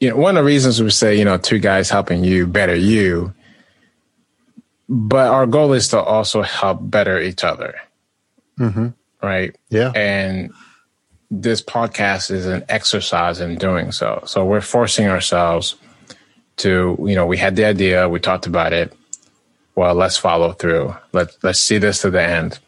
[0.00, 2.74] you know, one of the reasons we say, you know, two guys helping you better
[2.74, 3.34] you,
[4.88, 7.74] but our goal is to also help better each other.
[8.58, 8.88] Mm-hmm.
[9.22, 9.56] Right.
[9.70, 9.92] Yeah.
[9.94, 10.52] And
[11.30, 14.22] this podcast is an exercise in doing so.
[14.26, 15.74] So we're forcing ourselves
[16.58, 18.92] to, you know, we had the idea, we talked about it.
[19.74, 20.96] Well, let's follow through.
[21.12, 22.58] Let let's see this to the end.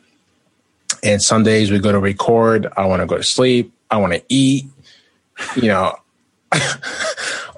[1.02, 2.68] And some days we go to record.
[2.76, 3.72] I want to go to sleep.
[3.90, 4.66] I want to eat.
[5.56, 5.96] You know,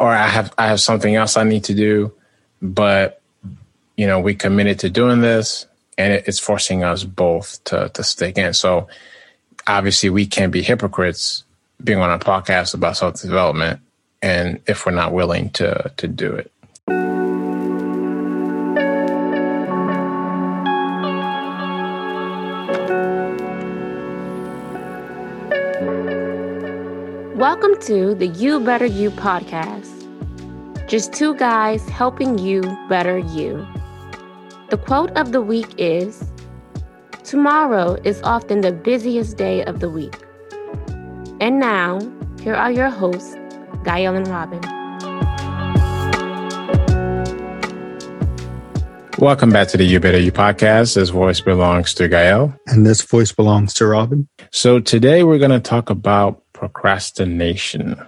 [0.02, 2.12] or I have I have something else I need to do.
[2.60, 3.20] But
[3.96, 5.66] you know, we committed to doing this,
[5.96, 8.52] and it, it's forcing us both to to stick in.
[8.52, 8.88] So
[9.66, 11.44] obviously, we can't be hypocrites
[11.82, 13.80] being on a podcast about self development,
[14.20, 16.51] and if we're not willing to to do it.
[27.42, 29.90] Welcome to the You Better You podcast.
[30.86, 33.66] Just two guys helping you better you.
[34.70, 36.22] The quote of the week is
[37.24, 40.14] Tomorrow is often the busiest day of the week.
[41.40, 41.98] And now,
[42.40, 43.36] here are your hosts,
[43.82, 44.60] Gael and Robin.
[49.18, 50.94] Welcome back to the You Better You podcast.
[50.94, 52.54] This voice belongs to Gael.
[52.68, 54.28] And this voice belongs to Robin.
[54.52, 58.00] So today we're going to talk about procrastination.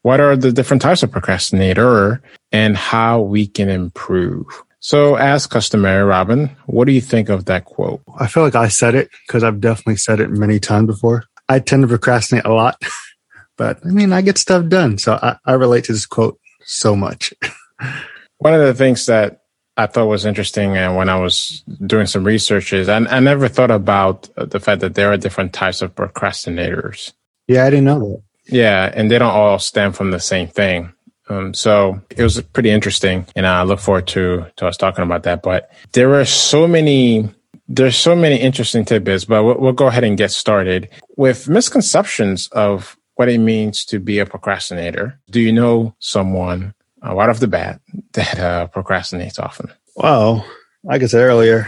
[0.00, 4.46] What are the different types of procrastinator and how we can improve?
[4.78, 8.00] So, as customary, Robin, what do you think of that quote?
[8.18, 11.24] I feel like I said it because I've definitely said it many times before.
[11.50, 12.82] I tend to procrastinate a lot,
[13.58, 14.96] but I mean, I get stuff done.
[14.96, 17.34] So I, I relate to this quote so much.
[18.38, 19.42] One of the things that
[19.76, 23.46] I thought was interesting, and when I was doing some research, is I, I never
[23.46, 27.12] thought about the fact that there are different types of procrastinators.
[27.50, 28.22] Yeah, I didn't know that.
[28.54, 30.92] Yeah, and they don't all stem from the same thing.
[31.28, 35.24] Um, so it was pretty interesting, and I look forward to to us talking about
[35.24, 35.42] that.
[35.42, 37.28] But there are so many
[37.66, 42.46] there's so many interesting tidbits, but we'll, we'll go ahead and get started with misconceptions
[42.52, 45.18] of what it means to be a procrastinator.
[45.28, 46.72] Do you know someone
[47.04, 47.80] uh, right off the bat
[48.12, 49.72] that uh, procrastinates often?
[49.96, 50.46] Well,
[50.84, 51.66] like I said earlier,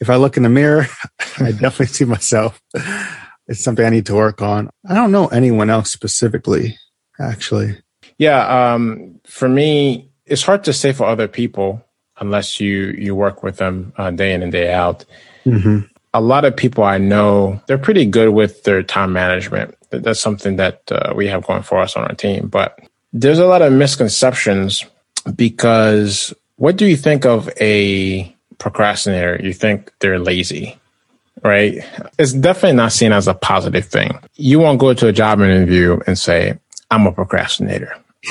[0.00, 0.86] if I look in the mirror,
[1.38, 2.62] I definitely see myself
[3.48, 4.70] it's something I need to work on.
[4.88, 6.78] I don't know anyone else specifically,
[7.18, 7.78] actually.
[8.18, 11.84] Yeah, um, for me, it's hard to say for other people
[12.20, 15.04] unless you you work with them uh, day in and day out.
[15.46, 15.80] Mm-hmm.
[16.14, 19.74] A lot of people I know, they're pretty good with their time management.
[19.90, 22.48] That's something that uh, we have going for us on our team.
[22.48, 22.78] But
[23.12, 24.84] there's a lot of misconceptions
[25.34, 29.38] because what do you think of a procrastinator?
[29.42, 30.78] You think they're lazy
[31.42, 31.84] right?
[32.18, 34.18] It's definitely not seen as a positive thing.
[34.34, 36.58] You won't go to a job interview and say,
[36.90, 37.94] I'm a procrastinator.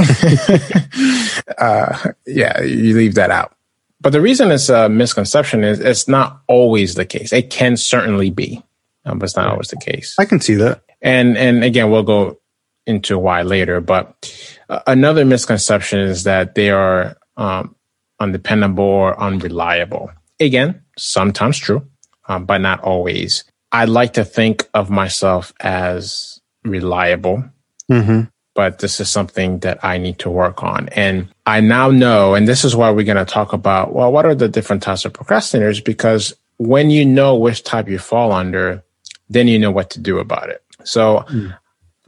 [1.57, 3.53] uh, yeah, you leave that out.
[3.99, 7.33] But the reason it's a misconception is it's not always the case.
[7.33, 8.63] It can certainly be,
[9.05, 10.15] um, but it's not always the case.
[10.19, 10.83] I can see that.
[11.01, 12.39] And and again, we'll go
[12.85, 13.81] into why later.
[13.81, 14.31] But
[14.69, 17.75] uh, another misconception is that they are um,
[18.19, 20.11] undependable or unreliable.
[20.39, 21.87] Again, sometimes true
[22.27, 23.43] um, but not always.
[23.71, 27.43] I like to think of myself as reliable,
[27.91, 28.21] mm-hmm.
[28.55, 30.89] but this is something that I need to work on.
[30.89, 34.25] And I now know, and this is why we're going to talk about, well, what
[34.25, 35.83] are the different types of procrastinators?
[35.83, 38.83] Because when you know which type you fall under,
[39.29, 40.63] then you know what to do about it.
[40.83, 41.57] So, mm.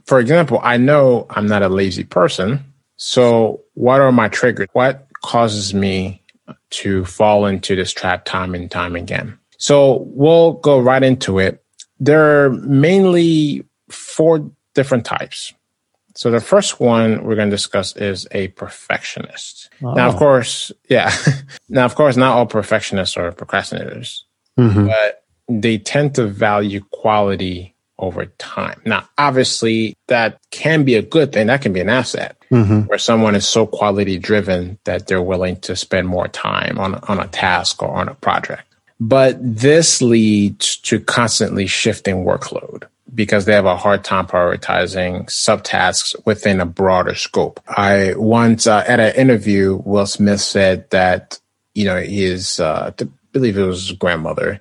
[0.06, 2.64] for example, I know I'm not a lazy person.
[2.96, 4.68] So, what are my triggers?
[4.72, 6.22] What causes me
[6.70, 9.38] to fall into this trap time and time again?
[9.60, 11.62] So we'll go right into it.
[12.00, 15.52] There are mainly four different types.
[16.16, 19.68] So the first one we're going to discuss is a perfectionist.
[19.82, 19.92] Oh.
[19.92, 21.14] Now, of course, yeah.
[21.68, 24.22] now, of course, not all perfectionists are procrastinators,
[24.58, 24.86] mm-hmm.
[24.86, 28.80] but they tend to value quality over time.
[28.86, 31.48] Now, obviously, that can be a good thing.
[31.48, 32.80] That can be an asset mm-hmm.
[32.82, 37.20] where someone is so quality driven that they're willing to spend more time on, on
[37.20, 38.69] a task or on a project.
[39.00, 46.14] But this leads to constantly shifting workload because they have a hard time prioritizing subtasks
[46.26, 47.60] within a broader scope.
[47.66, 51.40] I once uh, at an interview, Will Smith said that,
[51.74, 54.60] you know, his, uh, I believe it was his grandmother,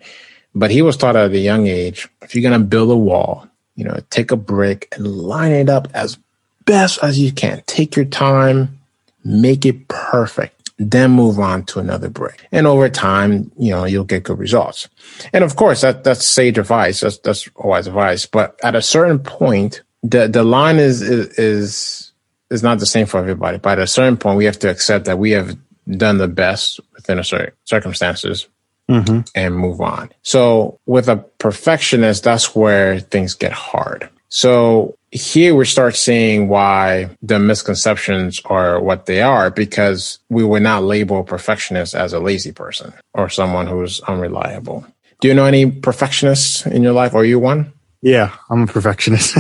[0.56, 3.46] but he was taught at a young age, if you're going to build a wall,
[3.76, 6.18] you know, take a brick and line it up as
[6.66, 7.62] best as you can.
[7.66, 8.80] Take your time,
[9.24, 12.48] make it perfect then move on to another break.
[12.52, 14.88] And over time, you know, you'll get good results.
[15.34, 17.02] And of course, that, that's sage advice.
[17.02, 18.26] That's, that's wise advice.
[18.26, 22.06] But at a certain point, the, the line is, is, is
[22.50, 23.58] is not the same for everybody.
[23.60, 25.56] But at a certain point, we have to accept that we have
[25.88, 28.48] done the best within a certain circumstances
[28.90, 29.20] Mm-hmm.
[29.36, 30.12] and move on.
[30.24, 34.10] So with a perfectionist, that's where things get hard.
[34.30, 40.62] So here we start seeing why the misconceptions are what they are because we would
[40.62, 44.86] not label a perfectionist as a lazy person or someone who's unreliable.
[45.20, 47.16] Do you know any perfectionists in your life?
[47.16, 47.74] Are you one?
[48.02, 49.36] Yeah, I'm a perfectionist.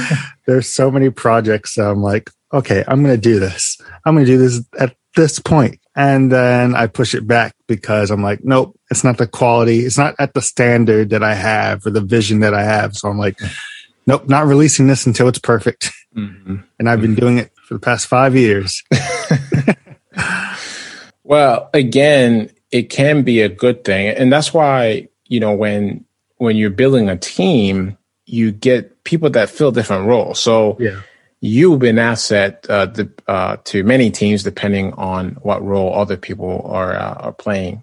[0.46, 3.78] There's so many projects I'm like, okay, I'm going to do this.
[4.06, 5.80] I'm going to do this at this point.
[5.94, 9.80] And then I push it back because I'm like, nope, it's not the quality.
[9.80, 12.96] It's not at the standard that I have or the vision that I have.
[12.96, 13.38] So I'm like,
[14.08, 15.92] nope, not releasing this until it's perfect.
[16.16, 16.56] Mm-hmm.
[16.78, 18.82] And I've been doing it for the past five years.
[21.24, 24.08] Well, again, it can be a good thing.
[24.08, 26.04] And that's why, you know, when
[26.38, 30.40] when you're building a team, you get people that fill different roles.
[30.40, 31.00] So Yeah.
[31.40, 36.62] you've been asset uh, the, uh, to many teams depending on what role other people
[36.64, 37.82] are uh, are playing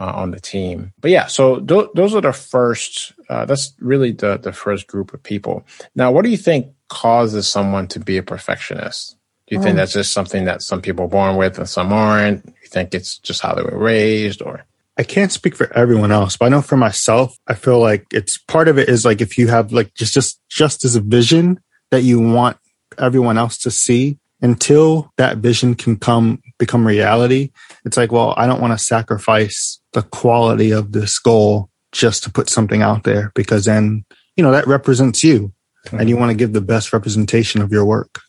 [0.00, 0.92] uh, on the team.
[1.00, 3.12] But yeah, so th- those are the first.
[3.28, 5.64] Uh, that's really the the first group of people.
[5.94, 9.16] Now, what do you think causes someone to be a perfectionist?
[9.46, 11.92] Do you think Um, that's just something that some people are born with and some
[11.92, 12.46] aren't?
[12.46, 14.64] You think it's just how they were raised, or
[14.96, 18.38] I can't speak for everyone else, but I know for myself, I feel like it's
[18.38, 21.60] part of it is like if you have like just just just as a vision
[21.90, 22.56] that you want
[22.98, 27.50] everyone else to see until that vision can come become reality,
[27.84, 32.30] it's like, well, I don't want to sacrifice the quality of this goal just to
[32.30, 34.04] put something out there because then,
[34.36, 35.52] you know, that represents you
[35.92, 38.20] and you want to give the best representation of your work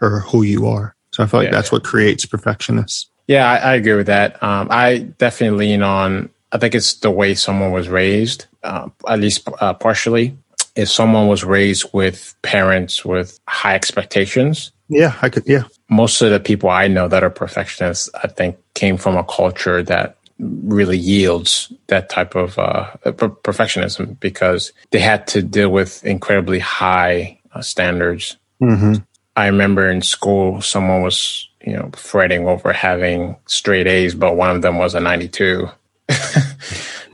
[0.00, 0.94] or who you are.
[1.12, 1.52] So I feel like Yeah.
[1.52, 3.08] that's what creates perfectionists.
[3.28, 4.42] Yeah, I, I agree with that.
[4.42, 6.30] Um, I definitely lean on.
[6.52, 10.36] I think it's the way someone was raised, uh, at least uh, partially.
[10.74, 15.64] If someone was raised with parents with high expectations, Yeah, I could, yeah.
[15.88, 19.82] most of the people I know that are perfectionists, I think, came from a culture
[19.84, 26.04] that really yields that type of uh, per- perfectionism because they had to deal with
[26.04, 28.94] incredibly high uh, standards hmm
[29.36, 34.54] I remember in school, someone was, you know, fretting over having straight A's, but one
[34.54, 35.68] of them was a 92.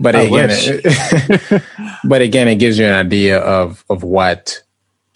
[0.00, 1.62] but I again, it,
[2.04, 4.62] but again, it gives you an idea of, of what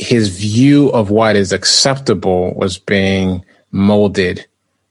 [0.02, 4.46] his view of what is acceptable was being molded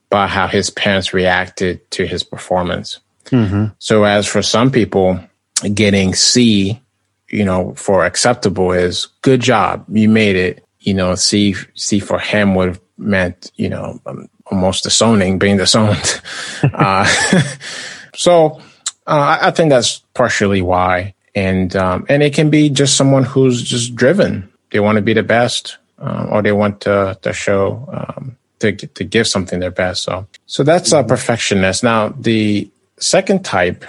[0.10, 3.00] by how his parents reacted to his performance.
[3.30, 5.19] hmm So as for some people,
[5.74, 6.80] getting C,
[7.30, 10.66] you know, for acceptable is good job, you made it.
[10.80, 15.58] You know, C C for him would have meant, you know, um, almost disowning, being
[15.58, 16.22] disowned.
[16.74, 17.06] uh,
[18.16, 18.60] so
[19.08, 23.24] uh, I I think that's partially why, and um, and it can be just someone
[23.24, 24.50] who's just driven.
[24.71, 28.71] They want to be the best, um, or they want to to show um, to
[28.73, 30.03] to give something their best.
[30.03, 31.83] So so that's a perfectionist.
[31.83, 33.85] Now the second type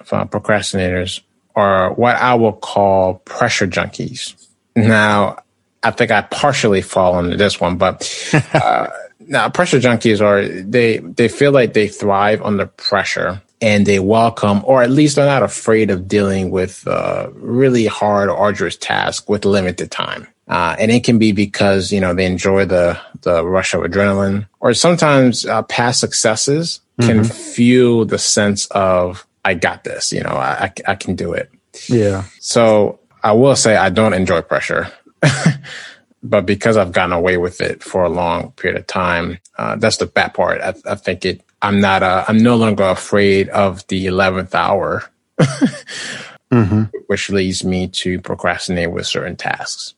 [0.00, 1.20] of uh, procrastinators
[1.56, 4.34] are what I will call pressure junkies.
[4.76, 5.38] Now,
[5.82, 8.02] I think I partially fall into this one, but
[8.54, 8.88] uh,
[9.20, 14.58] now pressure junkies are they they feel like they thrive under pressure and they welcome
[14.64, 19.44] or at least they're not afraid of dealing with uh, really hard arduous tasks with
[19.44, 23.72] limited time uh, and it can be because you know they enjoy the the rush
[23.74, 30.12] of adrenaline or sometimes uh, past successes can fuel the sense of i got this
[30.12, 30.50] you know I,
[30.86, 31.50] I, I can do it
[31.88, 32.24] Yeah.
[32.40, 34.92] so I will say I don't enjoy pressure,
[36.22, 39.96] but because I've gotten away with it for a long period of time, uh, that's
[39.96, 40.60] the bad part.
[40.60, 41.40] I, I think it.
[41.64, 42.02] I'm not.
[42.02, 45.02] Uh, I'm no longer afraid of the eleventh hour,
[46.52, 49.94] hmm which leads me to procrastinate with certain tasks.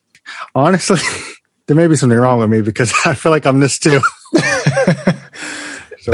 [0.54, 1.00] Honestly,
[1.66, 4.00] there may be something wrong with me because I feel like I'm this too.
[6.00, 6.12] So,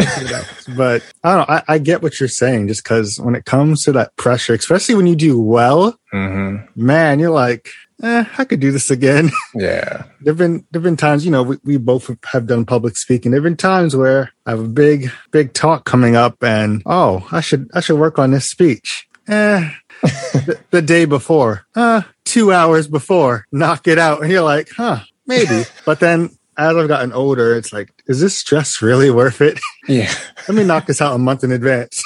[0.74, 1.54] but I don't know.
[1.54, 4.94] I, I get what you're saying just because when it comes to that pressure, especially
[4.94, 7.68] when you do well, hmm man, you're like,
[8.02, 9.30] eh, I could do this again.
[9.54, 10.04] Yeah.
[10.22, 13.30] there've been there've been times, you know, we, we both have done public speaking.
[13.30, 17.40] There've been times where I have a big big talk coming up, and oh, I
[17.42, 19.06] should I should work on this speech.
[19.28, 19.70] Eh,
[20.02, 25.00] the, the day before, uh, two hours before, knock it out, and you're like, huh,
[25.26, 25.64] maybe.
[25.84, 29.60] but then as I've gotten older, it's like, is this stress really worth it?
[29.88, 30.12] Yeah.
[30.48, 32.02] Let me knock this out a month in advance.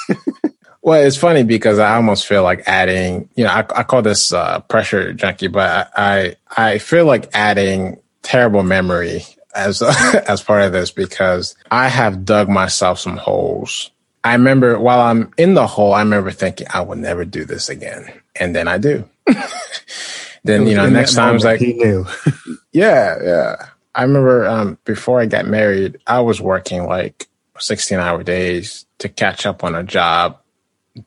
[0.87, 4.31] Well, it's funny because I almost feel like adding, you know, I, I call this
[4.31, 9.81] uh, pressure junkie, but I, I I feel like adding terrible memory as
[10.29, 13.91] as part of this because I have dug myself some holes.
[14.23, 17.67] I remember while I'm in the hole, I remember thinking I will never do this
[17.67, 19.03] again, and then I do.
[20.45, 22.05] then you know, next that time it's like, he knew.
[22.71, 23.55] yeah, yeah.
[23.93, 27.27] I remember um, before I got married, I was working like
[27.59, 30.39] 16 hour days to catch up on a job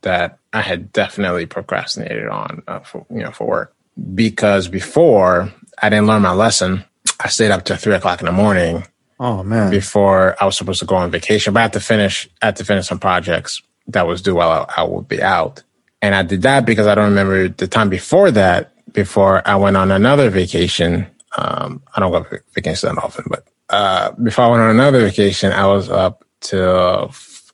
[0.02, 3.74] that I had definitely procrastinated on uh, for, you know, for work
[4.14, 6.84] because before I didn't learn my lesson.
[7.18, 8.84] I stayed up till three o'clock in the morning.
[9.18, 9.70] Oh man!
[9.70, 12.28] Before I was supposed to go on vacation, but I had to finish.
[12.40, 15.62] I had to finish some projects that was due while I, I would be out,
[16.00, 18.72] and I did that because I don't remember the time before that.
[18.92, 21.06] Before I went on another vacation,
[21.36, 25.00] um, I don't go on vacation that often, but uh, before I went on another
[25.00, 27.08] vacation, I was up till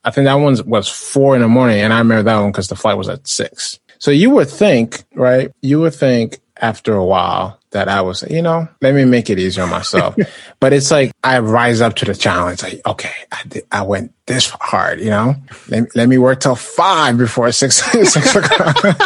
[0.06, 2.68] I think that one was four in the morning, and I remember that one because
[2.68, 3.80] the flight was at six.
[3.98, 5.50] So you would think, right?
[5.62, 9.40] You would think after a while that I was, you know, let me make it
[9.40, 10.16] easier on myself.
[10.60, 12.62] but it's like I rise up to the challenge.
[12.62, 15.34] Like, okay, I, did, I went this hard, you know,
[15.68, 17.76] let, let me work till five before six,
[18.12, 19.00] six o'clock,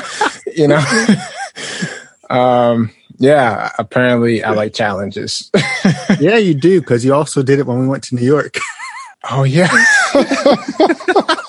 [0.55, 0.85] you know?
[2.29, 5.51] um, yeah, apparently I like challenges.
[6.21, 6.83] yeah, you do.
[6.83, 8.59] Cause you also did it when we went to New York.
[9.29, 9.71] Oh yeah.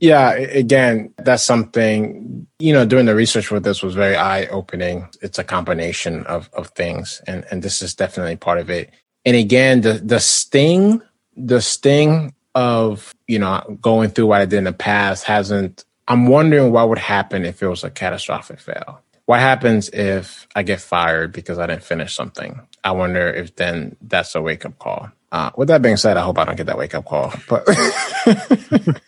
[0.00, 5.08] yeah, again, that's something, you know, doing the research with this was very eye opening.
[5.22, 7.22] It's a combination of, of things.
[7.26, 8.90] And, and this is definitely part of it.
[9.24, 11.00] And again, the, the sting,
[11.36, 16.26] the sting of, you know, going through what I did in the past hasn't, I'm
[16.26, 19.00] wondering what would happen if it was a catastrophic fail.
[19.26, 22.60] What happens if I get fired because I didn't finish something?
[22.84, 25.10] I wonder if then that's a wake up call.
[25.34, 27.34] Uh, with that being said, I hope I don't get that wake up call.
[27.48, 27.66] But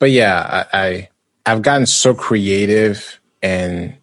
[0.00, 1.08] but yeah, I, I
[1.46, 3.96] I've gotten so creative and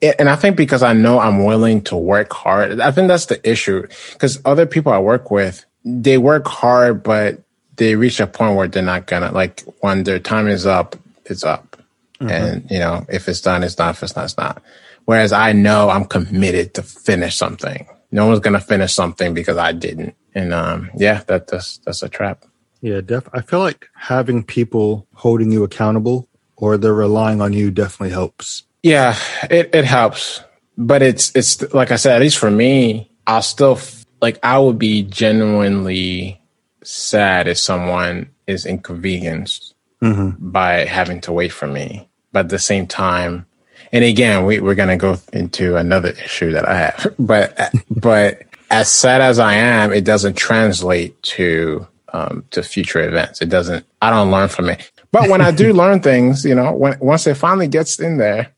[0.00, 3.40] and I think because I know I'm willing to work hard, I think that's the
[3.50, 3.88] issue.
[4.12, 7.42] Because other people I work with, they work hard, but
[7.74, 10.94] they reach a point where they're not gonna like when their time is up,
[11.24, 11.76] it's up.
[12.20, 12.30] Mm-hmm.
[12.30, 13.90] And you know, if it's done, it's done.
[13.90, 14.62] If it's not, it's not.
[15.06, 17.88] Whereas I know I'm committed to finish something.
[18.12, 20.14] No one's gonna finish something because I didn't.
[20.38, 22.44] And um, yeah, that that's that's a trap.
[22.80, 27.72] Yeah, def- I feel like having people holding you accountable or they're relying on you
[27.72, 28.62] definitely helps.
[28.84, 29.16] Yeah,
[29.50, 30.42] it, it helps.
[30.76, 33.80] But it's, it's like I said, at least for me, I'll still,
[34.22, 36.40] like, I would be genuinely
[36.84, 40.50] sad if someone is inconvenienced mm-hmm.
[40.50, 42.08] by having to wait for me.
[42.30, 43.46] But at the same time,
[43.90, 48.42] and again, we, we're going to go into another issue that I have, but, but
[48.70, 53.42] as sad as I am, it doesn't translate to um, to future events.
[53.42, 54.90] It doesn't, I don't learn from it.
[55.12, 58.52] But when I do learn things, you know, when, once it finally gets in there,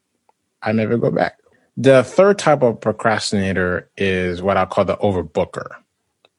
[0.63, 1.39] I never go back.
[1.77, 5.69] The third type of procrastinator is what I call the overbooker.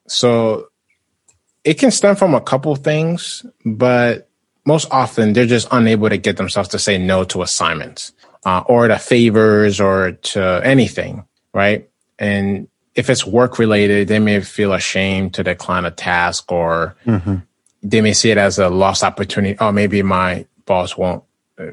[0.08, 0.68] So
[1.64, 4.30] it can stem from a couple things, but
[4.66, 8.14] most often they're just unable to get themselves to say no to assignments
[8.46, 11.90] uh, or to favors or to anything, right?
[12.20, 17.38] And if it's work related, they may feel ashamed to decline a task or mm-hmm.
[17.84, 19.58] they may see it as a lost opportunity.
[19.60, 21.24] Oh, maybe my boss won't,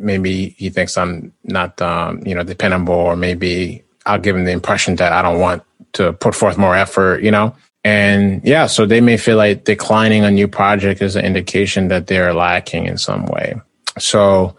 [0.00, 4.52] maybe he thinks I'm not, um, you know, dependable or maybe I'll give him the
[4.52, 5.62] impression that I don't want
[5.94, 7.54] to put forth more effort, you know?
[7.84, 12.06] And yeah, so they may feel like declining a new project is an indication that
[12.06, 13.54] they're lacking in some way.
[13.98, 14.56] So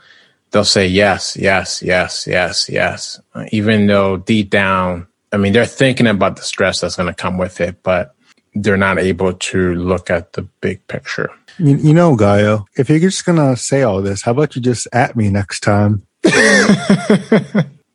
[0.51, 3.19] they'll say yes, yes, yes, yes, yes,
[3.51, 7.37] even though deep down I mean, they're thinking about the stress that's going to come
[7.37, 8.15] with it, but
[8.55, 11.29] they're not able to look at the big picture.
[11.57, 14.61] You, you know, Gaio, if you're just going to say all this, how about you
[14.61, 16.03] just at me next time?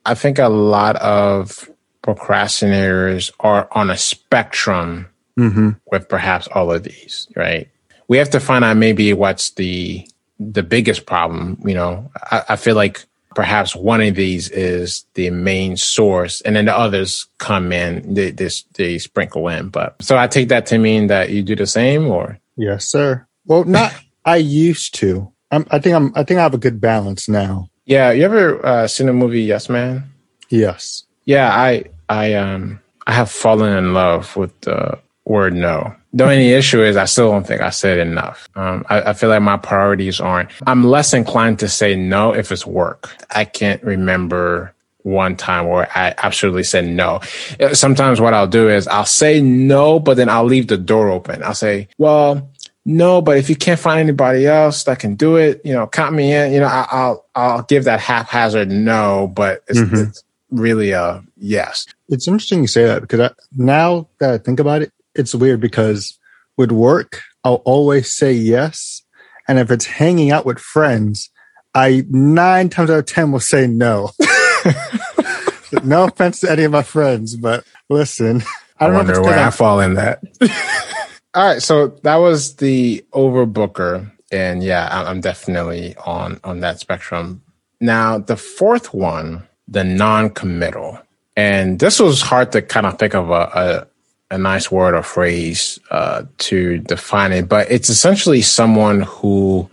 [0.07, 1.69] I think a lot of
[2.03, 5.71] procrastinators are on a spectrum mm-hmm.
[5.91, 7.69] with perhaps all of these, right?
[8.09, 10.07] We have to find out maybe what's the
[10.39, 11.59] the biggest problem.
[11.65, 16.57] You know, I, I feel like perhaps one of these is the main source and
[16.57, 20.67] then the others come in they, they, they sprinkle in but so i take that
[20.67, 22.39] to mean that you do the same or?
[22.57, 23.27] Yes sir.
[23.47, 23.93] Well not
[24.25, 25.33] i used to.
[25.51, 27.69] I'm, i think i'm i think i have a good balance now.
[27.85, 30.05] Yeah you ever uh, seen the movie yes man?
[30.49, 31.05] Yes.
[31.25, 36.53] Yeah i i um i have fallen in love with the word no the only
[36.53, 38.49] issue is I still don't think I said enough.
[38.55, 40.49] Um, I, I, feel like my priorities aren't.
[40.65, 43.11] I'm less inclined to say no if it's work.
[43.33, 47.21] I can't remember one time where I absolutely said no.
[47.59, 51.11] Uh, sometimes what I'll do is I'll say no, but then I'll leave the door
[51.11, 51.43] open.
[51.43, 52.49] I'll say, well,
[52.85, 56.15] no, but if you can't find anybody else that can do it, you know, count
[56.15, 56.53] me in.
[56.53, 59.97] You know, I, will I'll give that haphazard no, but it's, mm-hmm.
[59.97, 61.87] it's really a yes.
[62.09, 65.61] It's interesting you say that because I, now that I think about it, it's weird
[65.61, 66.19] because
[66.57, 69.03] with work, I'll always say yes.
[69.49, 71.31] And if it's hanging out with friends,
[71.75, 74.11] I nine times out of 10 will say no.
[75.83, 78.43] no offense to any of my friends, but listen,
[78.81, 80.23] I I, don't know if wonder it's 'cause where I fall in that.
[81.35, 86.79] All right, so that was the overbooker, and yeah, I- I'm definitely on on that
[86.79, 87.43] spectrum.
[87.81, 91.01] Now, the fourth one, the non-committal,
[91.37, 93.87] and this was hard to kind of think of a a,
[94.31, 99.69] a nice word or phrase uh, to define it, but it's essentially someone who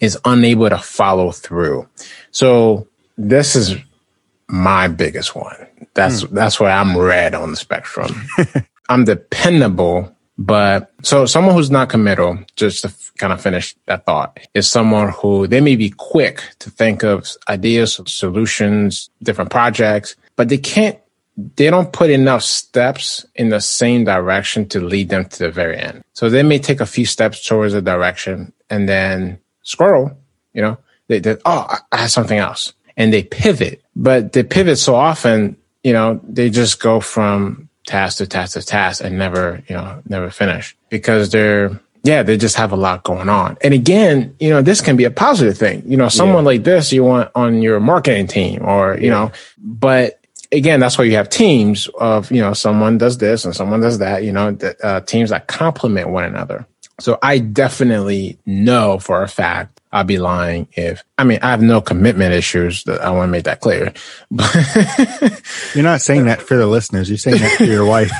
[0.00, 1.86] is unable to follow through.
[2.30, 3.76] So this is
[4.48, 5.66] my biggest one.
[5.94, 8.10] That's that's where I'm red on the spectrum.
[8.88, 14.06] I'm dependable, but so someone who's not committal, just to f- kind of finish that
[14.06, 20.16] thought, is someone who they may be quick to think of ideas, solutions, different projects,
[20.36, 20.98] but they can't,
[21.56, 25.78] they don't put enough steps in the same direction to lead them to the very
[25.78, 26.02] end.
[26.12, 30.16] So they may take a few steps towards a direction and then squirrel,
[30.52, 30.78] you know,
[31.08, 32.72] they, they oh, I- I have something else.
[32.96, 38.18] And they pivot, but they pivot so often, you know, they just go from task
[38.18, 42.56] to task to task and never, you know, never finish because they're, yeah, they just
[42.56, 43.56] have a lot going on.
[43.62, 45.82] And again, you know, this can be a positive thing.
[45.86, 50.19] You know, someone like this you want on your marketing team or, you know, but
[50.52, 53.98] again, that's why you have teams of, you know, someone does this and someone does
[53.98, 56.66] that, you know, that, uh, teams that complement one another.
[57.00, 61.62] So I definitely know for a fact I'd be lying if, I mean, I have
[61.62, 63.92] no commitment issues that I want to make that clear,
[65.74, 67.08] You're not saying that for the listeners.
[67.08, 68.12] You're saying that for your wife.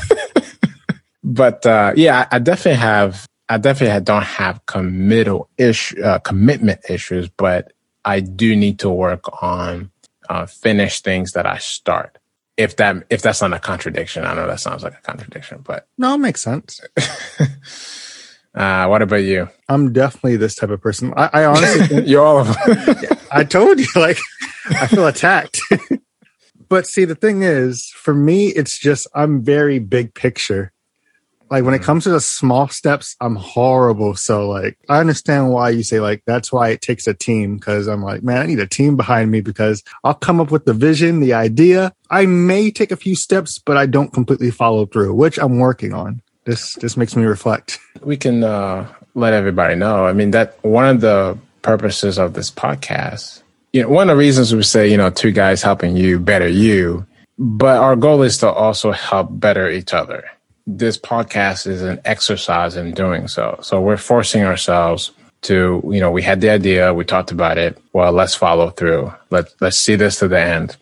[1.24, 3.26] but uh, yeah, I I definitely have.
[3.48, 7.72] I definitely don't have committal issue, uh, commitment issues, but
[8.04, 9.90] I do need to work on
[10.28, 12.19] uh, finish things that I start.
[12.60, 15.88] If that if that's not a contradiction, I know that sounds like a contradiction, but
[15.96, 16.78] No, it makes sense.
[18.54, 19.48] uh, what about you?
[19.70, 21.14] I'm definitely this type of person.
[21.16, 23.18] I, I honestly think You're all of them.
[23.32, 24.18] I told you, like,
[24.68, 25.60] I feel attacked.
[26.68, 30.72] but see, the thing is, for me, it's just, I'm very big picture.
[31.50, 34.14] Like, when it comes to the small steps, I'm horrible.
[34.14, 37.58] So, like, I understand why you say, like, that's why it takes a team.
[37.58, 40.64] Cause I'm like, man, I need a team behind me because I'll come up with
[40.64, 41.92] the vision, the idea.
[42.08, 45.92] I may take a few steps, but I don't completely follow through, which I'm working
[45.92, 46.22] on.
[46.44, 47.78] This, this makes me reflect.
[48.00, 50.06] we can uh, let everybody know.
[50.06, 54.18] I mean, that one of the purposes of this podcast, you know, one of the
[54.18, 57.06] reasons we say, you know, two guys helping you better you,
[57.38, 60.24] but our goal is to also help better each other.
[60.78, 63.58] This podcast is an exercise in doing so.
[63.60, 65.10] So we're forcing ourselves
[65.42, 67.76] to, you know, we had the idea, we talked about it.
[67.92, 69.12] Well, let's follow through.
[69.30, 70.76] Let let's see this to the end.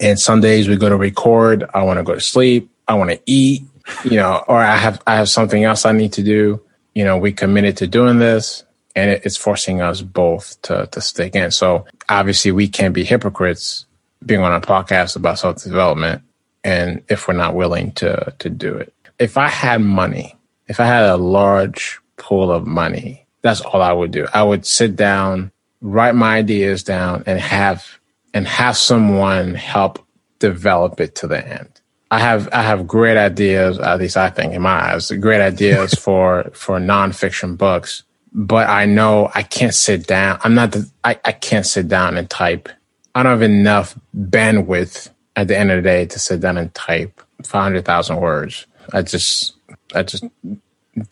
[0.00, 1.64] And some days we go to record.
[1.74, 2.70] I want to go to sleep.
[2.86, 3.62] I want to eat,
[4.04, 6.60] you know, or I have I have something else I need to do.
[6.94, 11.00] You know, we committed to doing this, and it, it's forcing us both to to
[11.00, 11.50] stick in.
[11.50, 13.86] So obviously, we can't be hypocrites
[14.24, 16.22] being on a podcast about self development,
[16.62, 18.92] and if we're not willing to to do it.
[19.18, 20.36] If I had money,
[20.68, 24.26] if I had a large pool of money, that's all I would do.
[24.32, 27.98] I would sit down, write my ideas down, and have
[28.34, 30.04] and have someone help
[30.38, 31.80] develop it to the end.
[32.10, 35.94] I have I have great ideas, at least I think in my eyes, great ideas
[35.98, 38.04] for for nonfiction books.
[38.34, 40.38] But I know I can't sit down.
[40.44, 42.68] I'm not the I, I can't sit down and type.
[43.14, 46.72] I don't have enough bandwidth at the end of the day to sit down and
[46.74, 48.66] type five hundred thousand words.
[48.92, 49.54] I just
[49.94, 50.24] I just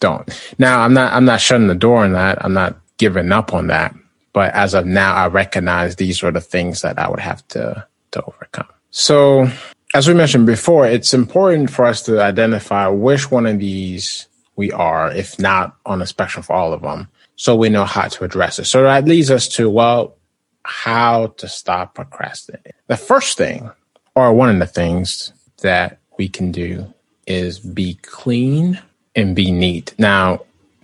[0.01, 0.29] don't.
[0.59, 2.45] Now I'm not I'm not shutting the door on that.
[2.45, 3.95] I'm not giving up on that.
[4.33, 7.87] But as of now, I recognize these are the things that I would have to
[8.13, 8.69] to overcome.
[8.91, 9.49] So
[9.95, 14.71] as we mentioned before, it's important for us to identify which one of these we
[14.71, 18.25] are, if not on a spectrum for all of them, so we know how to
[18.25, 18.67] address it.
[18.67, 20.17] So that leads us to, well,
[20.65, 22.73] how to stop procrastinating.
[22.87, 23.71] The first thing,
[24.15, 26.93] or one of the things that we can do
[27.27, 28.81] is be clean
[29.15, 29.95] and be neat.
[29.99, 30.41] Now,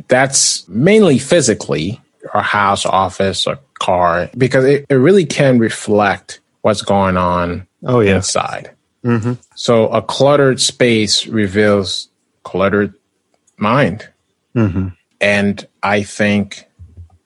[0.09, 2.01] that's mainly physically,
[2.35, 8.01] our house, office, or car, because it, it really can reflect what's going on Oh,
[8.01, 8.17] yeah.
[8.17, 8.71] inside.
[9.05, 9.35] Mm-hmm.
[9.55, 12.09] So a cluttered space reveals
[12.43, 12.95] cluttered
[13.57, 14.09] mind.
[14.55, 14.89] Mm-hmm.
[15.21, 16.65] And I think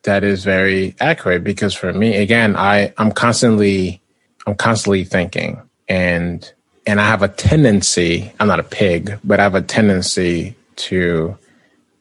[0.03, 4.01] that is very accurate because for me, again, I, I'm constantly,
[4.47, 6.51] I'm constantly thinking and,
[6.91, 11.37] and I have a tendency, I'm not a pig, but I have a tendency to,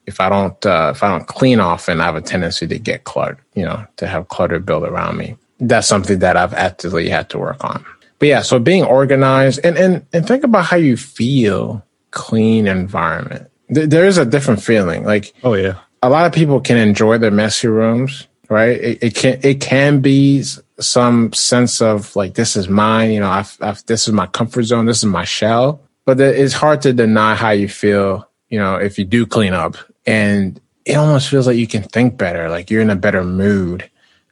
[0.08, 3.04] if I don't, uh, if I don't clean often, I have a tendency to get
[3.04, 5.36] cluttered, you know, to have clutter built around me.
[5.60, 7.86] That's something that I've actively had to work on.
[8.17, 13.47] But yeah, so being organized and, and, and think about how you feel clean environment.
[13.73, 15.06] Th- there is a different feeling.
[15.06, 15.75] Like Oh, yeah.
[16.02, 18.78] a lot of people can enjoy their messy rooms, right?
[18.82, 20.43] It, it can it can be
[20.79, 24.63] some sense of like this is mine, you know, I've, I've, this is my comfort
[24.63, 25.81] zone, this is my shell.
[26.05, 29.77] But it's hard to deny how you feel, you know, if you do clean up
[30.07, 32.49] and it almost feels like you can think better.
[32.49, 33.89] Like you're in a better mood.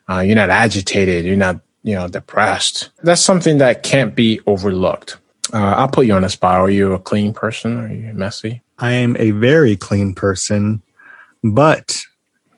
[0.10, 1.26] Uh, you're not agitated.
[1.26, 2.90] You're not, you know, depressed.
[3.04, 5.18] That's something that can't be overlooked.
[5.54, 6.60] Uh, I'll put you on the spot.
[6.60, 7.78] Are you a clean person?
[7.78, 8.62] Are you messy?
[8.80, 10.82] I am a very clean person,
[11.44, 12.02] but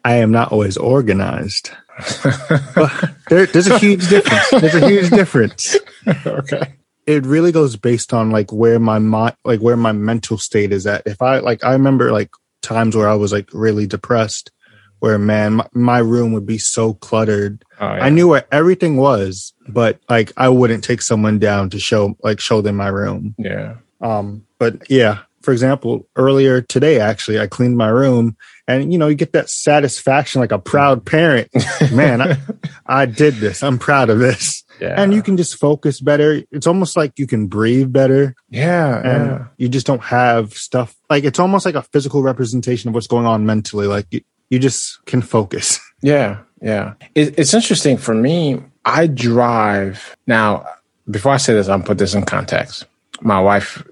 [0.05, 1.71] I am not always organized.
[3.29, 4.49] there, there's a huge difference.
[4.49, 5.77] There's a huge difference.
[6.25, 6.75] okay.
[7.05, 10.85] It really goes based on like where my mind, like where my mental state is
[10.85, 11.03] at.
[11.05, 12.29] If I like, I remember like
[12.61, 14.51] times where I was like really depressed,
[14.99, 17.63] where man, my, my room would be so cluttered.
[17.79, 18.05] Oh, yeah.
[18.05, 22.39] I knew where everything was, but like I wouldn't take someone down to show like
[22.39, 23.35] show them my room.
[23.37, 23.77] Yeah.
[24.01, 24.45] Um.
[24.59, 28.35] But yeah, for example, earlier today, actually, I cleaned my room
[28.67, 31.05] and, you know, you get that satisfaction like a proud mm.
[31.05, 31.49] parent.
[31.91, 32.37] Man, I,
[32.85, 33.63] I did this.
[33.63, 34.63] I'm proud of this.
[34.79, 35.01] Yeah.
[35.01, 36.43] And you can just focus better.
[36.51, 38.35] It's almost like you can breathe better.
[38.49, 38.97] Yeah.
[38.97, 39.45] And yeah.
[39.57, 43.25] you just don't have stuff like it's almost like a physical representation of what's going
[43.25, 43.87] on mentally.
[43.87, 45.79] Like you, you just can focus.
[46.01, 46.39] Yeah.
[46.61, 46.93] Yeah.
[47.13, 48.63] It, it's interesting for me.
[48.85, 50.65] I drive now.
[51.11, 52.85] Before I say this, I'll put this in context
[53.21, 53.83] my wife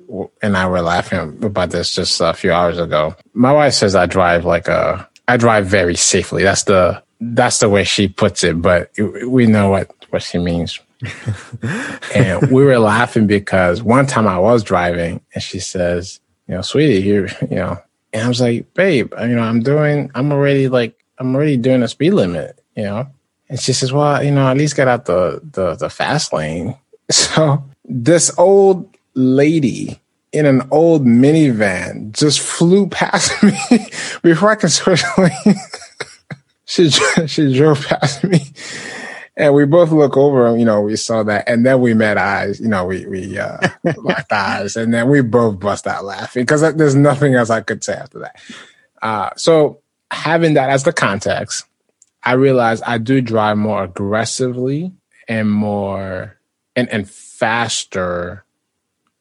[0.42, 3.16] and I were laughing about this just a few hours ago.
[3.34, 6.44] My wife says I drive like a, I drive very safely.
[6.44, 8.92] That's the, that's the way she puts it, but
[9.28, 10.80] we know what, what she means.
[12.16, 16.62] and we were laughing because one time I was driving and she says, you know,
[16.62, 17.78] sweetie, you, you know,
[18.13, 21.84] and I was like, babe, you know, I'm doing, I'm already like, I'm already doing
[21.84, 23.08] a speed limit, you know?
[23.50, 26.76] And she says, well, you know, at least get out the, the, the fast lane.
[27.10, 29.99] So this old lady
[30.32, 33.58] in an old minivan just flew past me
[34.21, 35.77] before I could switch lanes.
[36.65, 38.45] she she drove past me,
[39.36, 40.56] and we both look over.
[40.58, 42.60] You know, we saw that, and then we met eyes.
[42.60, 43.58] You know, we we uh,
[43.97, 47.84] locked eyes, and then we both bust out laughing because there's nothing else I could
[47.84, 48.39] say after that.
[49.01, 51.65] Uh, so having that as the context,
[52.23, 54.91] I realized I do drive more aggressively
[55.27, 56.38] and more
[56.75, 58.43] and and faster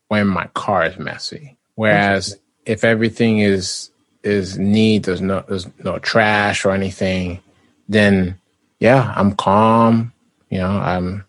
[0.09, 1.57] when my car is messy.
[1.75, 3.90] Whereas if everything is
[4.23, 7.40] is neat, there's no there's no trash or anything,
[7.88, 8.38] then
[8.81, 10.12] yeah, I'm calm.
[10.51, 11.25] You know, I'm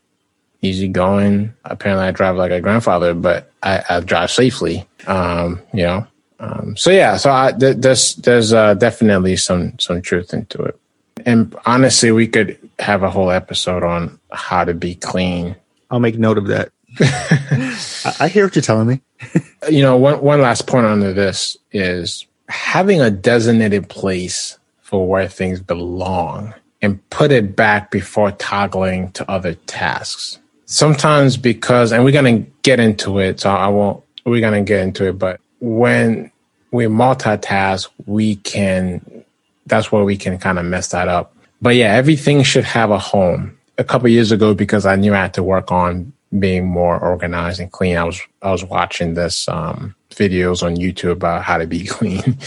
[0.61, 1.53] easy going.
[1.65, 4.87] Apparently, I drive like a grandfather, but I, I drive safely.
[5.05, 6.07] Um, you know,
[6.39, 10.79] um, so yeah, so I, th- there's there's uh, definitely some some truth into it.
[11.25, 15.55] And honestly, we could have a whole episode on how to be clean.
[15.89, 16.71] I'll make note of that.
[18.19, 19.01] I hear what you're telling me.
[19.69, 25.27] you know, one one last point under this is having a designated place for where
[25.27, 30.39] things belong and put it back before toggling to other tasks.
[30.65, 35.07] Sometimes because, and we're to get into it, so I won't, we're to get into
[35.07, 36.31] it, but when
[36.71, 39.25] we multitask, we can,
[39.65, 41.33] that's where we can kind of mess that up.
[41.61, 43.57] But yeah, everything should have a home.
[43.79, 47.59] A couple years ago, because I knew I had to work on being more organized
[47.59, 47.97] and clean.
[47.97, 52.37] I was I was watching this um, videos on YouTube about how to be clean,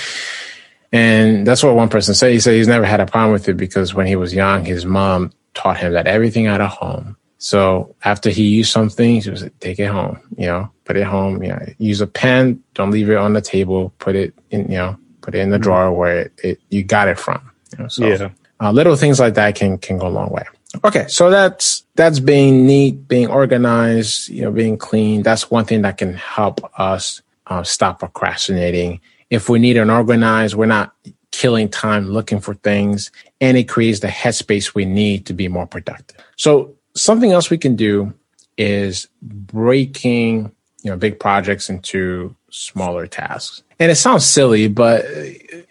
[0.93, 2.33] and that's what one person said.
[2.33, 4.85] He said he's never had a problem with it because when he was young, his
[4.85, 7.17] mom taught him that everything out of home.
[7.39, 11.05] So after he used something, he was like, take it home, you know, put it
[11.05, 14.71] home, you know, use a pen, don't leave it on the table, put it in,
[14.71, 15.63] you know, put it in the mm-hmm.
[15.63, 17.51] drawer where it, it, you got it from.
[17.73, 18.29] You know, so yeah.
[18.61, 20.45] uh, little things like that can can go a long way.
[20.85, 25.23] Okay, so that's that's being neat, being organized, you know, being clean.
[25.23, 29.01] That's one thing that can help us uh, stop procrastinating.
[29.31, 30.95] If we need an organized, we're not
[31.33, 35.67] killing time looking for things, and it creates the headspace we need to be more
[35.67, 36.25] productive.
[36.37, 38.13] So something else we can do
[38.57, 40.53] is breaking
[40.83, 43.63] you know big projects into smaller tasks.
[43.79, 45.05] And it sounds silly, but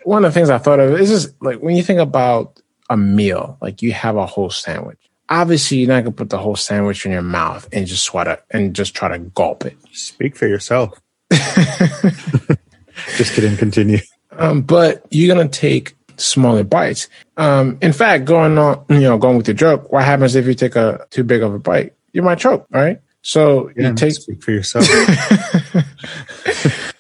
[0.04, 2.60] one of the things I thought of is just like when you think about
[2.90, 4.98] a meal, like you have a whole sandwich.
[5.30, 8.42] Obviously, you're not gonna put the whole sandwich in your mouth and just try to
[8.50, 9.78] and just try to gulp it.
[9.92, 11.00] Speak for yourself.
[11.30, 13.56] just kidding.
[13.58, 14.00] Continue.
[14.32, 17.08] Um, but you're gonna take smaller bites.
[17.38, 20.56] Um, in fact, going on, you know, going with your joke, what happens if you
[20.56, 21.94] take a too big of a bite?
[22.12, 23.00] You might choke, right?
[23.22, 24.88] So yeah, you take speak for yourself.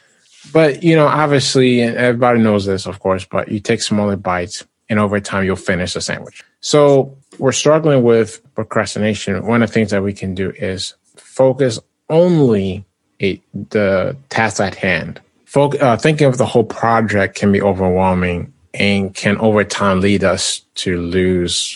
[0.53, 3.25] but you know, obviously, and everybody knows this, of course.
[3.25, 6.43] But you take smaller bites and over time you'll finish the sandwich.
[6.61, 9.45] So we're struggling with procrastination.
[9.45, 12.85] One of the things that we can do is focus only
[13.21, 15.21] a, the task at hand.
[15.45, 20.23] Folk, uh, thinking of the whole project can be overwhelming and can over time lead
[20.23, 21.75] us to lose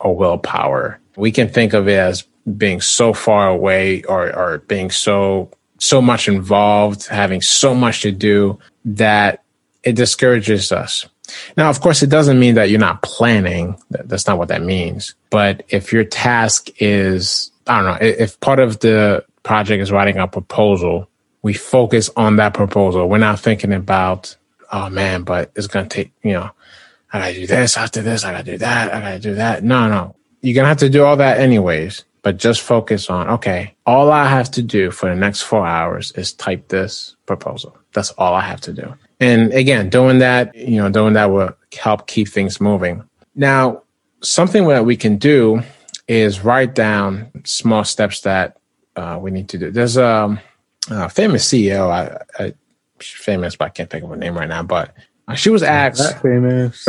[0.00, 0.98] our willpower.
[1.16, 2.22] We can think of it as
[2.56, 8.12] being so far away or, or being so so much involved, having so much to
[8.12, 9.42] do that
[9.82, 11.06] it discourages us.
[11.56, 13.80] Now, of course, it doesn't mean that you're not planning.
[13.90, 15.14] That's not what that means.
[15.30, 20.18] But if your task is, I don't know, if part of the project is writing
[20.18, 21.08] a proposal,
[21.42, 23.08] we focus on that proposal.
[23.08, 24.36] We're not thinking about,
[24.72, 26.50] oh man, but it's going to take, you know,
[27.12, 28.24] I got to do this after this.
[28.24, 28.94] I got to do that.
[28.94, 29.64] I got to do that.
[29.64, 30.14] No, no.
[30.42, 34.12] You're going to have to do all that anyways, but just focus on, okay, all
[34.12, 37.76] I have to do for the next four hours is type this proposal.
[37.92, 38.94] That's all I have to do.
[39.20, 43.04] And again, doing that, you know, doing that will help keep things moving.
[43.34, 43.82] Now,
[44.22, 45.62] something that we can do
[46.08, 48.58] is write down small steps that
[48.96, 49.70] uh, we need to do.
[49.70, 50.42] There's a,
[50.90, 52.54] a famous CEO, I, I,
[52.98, 54.94] famous, but I can't think of her name right now, but
[55.28, 56.86] uh, she was asked, famous.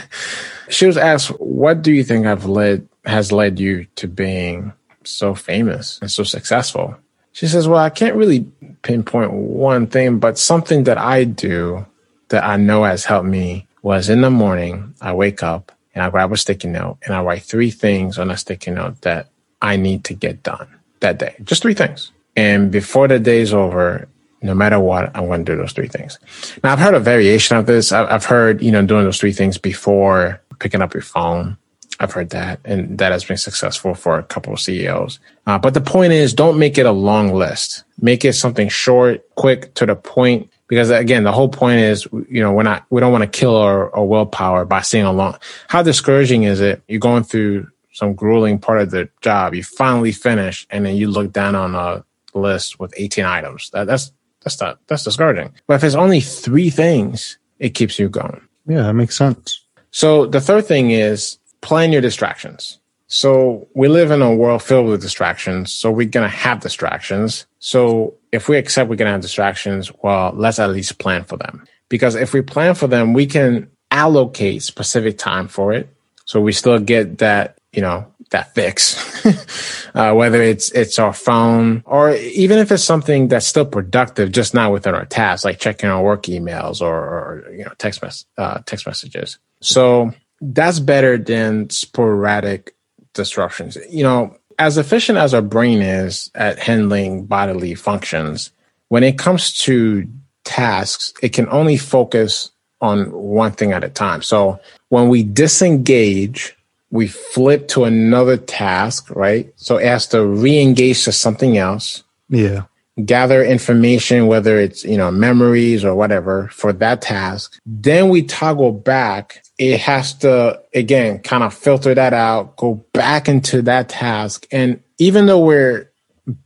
[0.68, 4.72] she was asked, what do you think have led, has led you to being
[5.04, 6.96] so famous and so successful?
[7.36, 8.46] She says, well, I can't really
[8.80, 11.84] pinpoint one thing, but something that I do
[12.28, 16.08] that I know has helped me was in the morning, I wake up and I
[16.08, 19.28] grab a sticky note and I write three things on a sticky note that
[19.60, 20.66] I need to get done
[21.00, 21.36] that day.
[21.44, 22.10] Just three things.
[22.36, 24.08] And before the day's over,
[24.40, 26.18] no matter what, I'm going to do those three things.
[26.64, 27.92] Now, I've heard a variation of this.
[27.92, 31.58] I've heard, you know, doing those three things before picking up your phone.
[31.98, 35.18] I've heard that, and that has been successful for a couple of CEOs.
[35.46, 37.84] Uh, but the point is, don't make it a long list.
[38.00, 40.50] Make it something short, quick, to the point.
[40.68, 43.56] Because again, the whole point is, you know, we're not, we don't want to kill
[43.56, 45.38] our, our willpower by seeing a long.
[45.68, 46.82] How discouraging is it?
[46.88, 49.54] You're going through some grueling part of the job.
[49.54, 52.04] You finally finish, and then you look down on a
[52.34, 53.70] list with 18 items.
[53.70, 55.54] That, that's that's not that's discouraging.
[55.66, 58.46] But if it's only three things, it keeps you going.
[58.66, 59.64] Yeah, that makes sense.
[59.90, 62.78] So the third thing is plan your distractions.
[63.08, 65.72] So we live in a world filled with distractions.
[65.72, 67.46] So we're going to have distractions.
[67.58, 71.36] So if we accept we're going to have distractions, well, let's at least plan for
[71.36, 71.66] them.
[71.88, 75.88] Because if we plan for them, we can allocate specific time for it.
[76.24, 79.26] So we still get that, you know, that fix,
[79.94, 84.54] uh, whether it's, it's our phone or even if it's something that's still productive, just
[84.54, 88.24] not within our tasks, like checking our work emails or, or you know, text mess,
[88.38, 89.38] uh, text messages.
[89.60, 92.74] So that's better than sporadic
[93.14, 93.76] disruptions.
[93.90, 98.50] You know, as efficient as our brain is at handling bodily functions,
[98.88, 100.06] when it comes to
[100.44, 104.22] tasks, it can only focus on one thing at a time.
[104.22, 106.56] So when we disengage,
[106.90, 109.52] we flip to another task, right?
[109.56, 112.04] So it has to re-engage to something else.
[112.28, 112.64] Yeah.
[113.04, 117.58] Gather information, whether it's, you know, memories or whatever for that task.
[117.66, 123.28] Then we toggle back it has to again kind of filter that out, go back
[123.28, 124.46] into that task.
[124.50, 125.90] And even though we're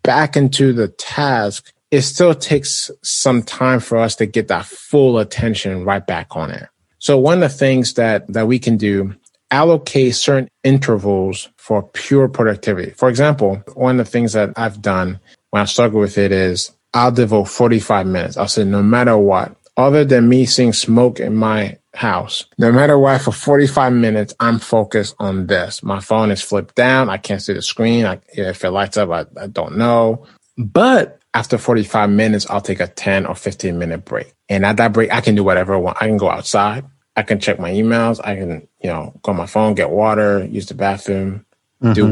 [0.02, 5.18] back into the task, it still takes some time for us to get that full
[5.18, 6.68] attention right back on it.
[6.98, 9.14] So one of the things that that we can do
[9.50, 12.90] allocate certain intervals for pure productivity.
[12.90, 15.18] For example, one of the things that I've done
[15.50, 18.36] when I struggle with it is I'll devote 45 minutes.
[18.36, 22.46] I'll say no matter what, other than me seeing smoke in my house.
[22.58, 25.82] No matter what, for 45 minutes, I'm focused on this.
[25.82, 27.10] My phone is flipped down.
[27.10, 28.06] I can't see the screen.
[28.06, 30.26] I, if it lights up, I, I don't know.
[30.56, 34.34] But after 45 minutes, I'll take a 10 or 15 minute break.
[34.48, 35.98] And at that break, I can do whatever I want.
[36.00, 36.84] I can go outside.
[37.16, 38.20] I can check my emails.
[38.22, 41.44] I can, you know, go on my phone, get water, use the bathroom,
[41.82, 41.92] mm-hmm.
[41.92, 42.08] do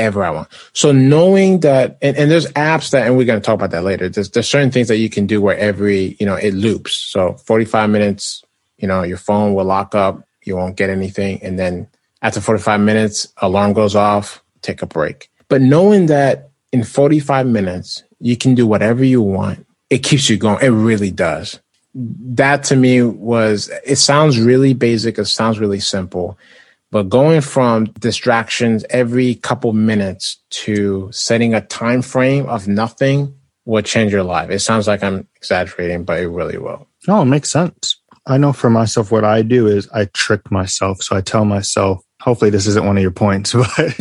[0.00, 0.48] whatever I want.
[0.72, 3.84] So knowing that, and, and there's apps that, and we're going to talk about that
[3.84, 4.08] later.
[4.08, 6.94] There's, there's certain things that you can do where every, you know, it loops.
[6.94, 8.42] So 45 minutes,
[8.78, 11.42] you know, your phone will lock up, you won't get anything.
[11.42, 11.86] And then
[12.22, 15.30] after 45 minutes, alarm goes off, take a break.
[15.48, 20.38] But knowing that in 45 minutes, you can do whatever you want, it keeps you
[20.38, 20.64] going.
[20.64, 21.60] It really does.
[21.94, 25.18] That to me was, it sounds really basic.
[25.18, 26.38] It sounds really simple,
[26.90, 33.82] but going from distractions every couple minutes to setting a time frame of nothing will
[33.82, 34.50] change your life.
[34.50, 36.88] It sounds like I'm exaggerating, but it really will.
[37.08, 37.96] Oh, it makes sense.
[38.26, 41.02] I know for myself, what I do is I trick myself.
[41.02, 43.94] So I tell myself, hopefully this isn't one of your points, but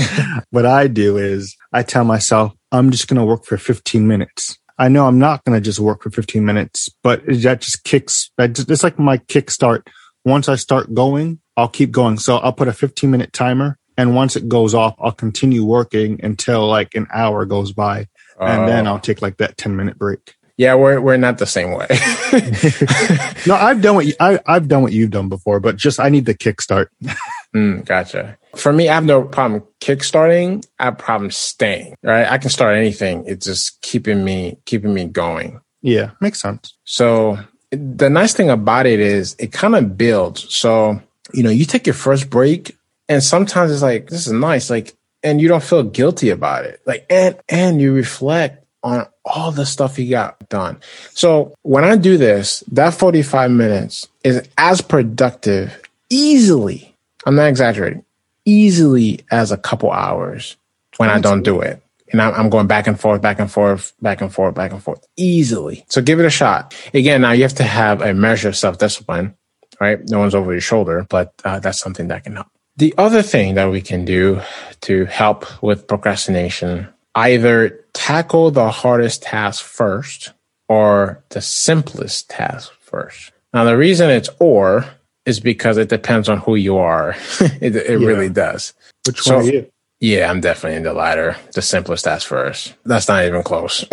[0.50, 4.58] what I do is I tell myself, I'm just going to work for 15 minutes.
[4.78, 8.32] I know I'm not going to just work for 15 minutes, but that just kicks,
[8.38, 9.88] That it's like my kickstart.
[10.26, 12.18] Once I start going, I'll keep going.
[12.18, 13.78] So I'll put a 15 minute timer.
[13.98, 18.08] And once it goes off, I'll continue working until like an hour goes by.
[18.40, 18.92] And then oh.
[18.92, 20.36] I'll take like that 10 minute break.
[20.60, 21.88] Yeah, we're we're not the same way.
[23.48, 26.10] no, I've done what you, I, I've done what you've done before, but just I
[26.10, 26.88] need the kickstart.
[27.56, 28.38] mm, gotcha.
[28.58, 31.96] For me, I have no problem kickstarting, I have problem staying.
[32.04, 33.24] Right, I can start anything.
[33.26, 35.62] It's just keeping me keeping me going.
[35.82, 36.76] Yeah, makes sense.
[36.84, 37.40] So
[37.72, 40.54] the nice thing about it is it kind of builds.
[40.54, 41.02] So
[41.34, 44.96] you know, you take your first break, and sometimes it's like this is nice, like,
[45.24, 49.66] and you don't feel guilty about it, like, and and you reflect on all the
[49.66, 50.80] stuff you got done.
[51.14, 56.96] So when I do this, that 45 minutes is as productive easily.
[57.26, 58.06] I'm not exaggerating
[58.46, 60.58] easily as a couple hours
[60.98, 61.82] when I don't do it.
[62.12, 65.06] And I'm going back and forth, back and forth, back and forth, back and forth
[65.16, 65.86] easily.
[65.90, 66.74] So give it a shot.
[66.92, 69.36] Again, now you have to have a measure of self discipline,
[69.80, 70.00] right?
[70.10, 72.48] No one's over your shoulder, but uh, that's something that can help.
[72.78, 74.42] The other thing that we can do
[74.82, 80.34] to help with procrastination, either tackle the hardest task first
[80.70, 83.32] or the simplest task first.
[83.54, 84.86] Now, the reason it's or
[85.26, 87.16] is because it depends on who you are.
[87.62, 88.08] it, it yeah.
[88.08, 88.74] really does.
[89.06, 89.72] Which so, one are you?
[90.00, 91.36] Yeah, I'm definitely in the latter.
[91.54, 92.74] The simplest task first.
[92.86, 93.84] That's not even close.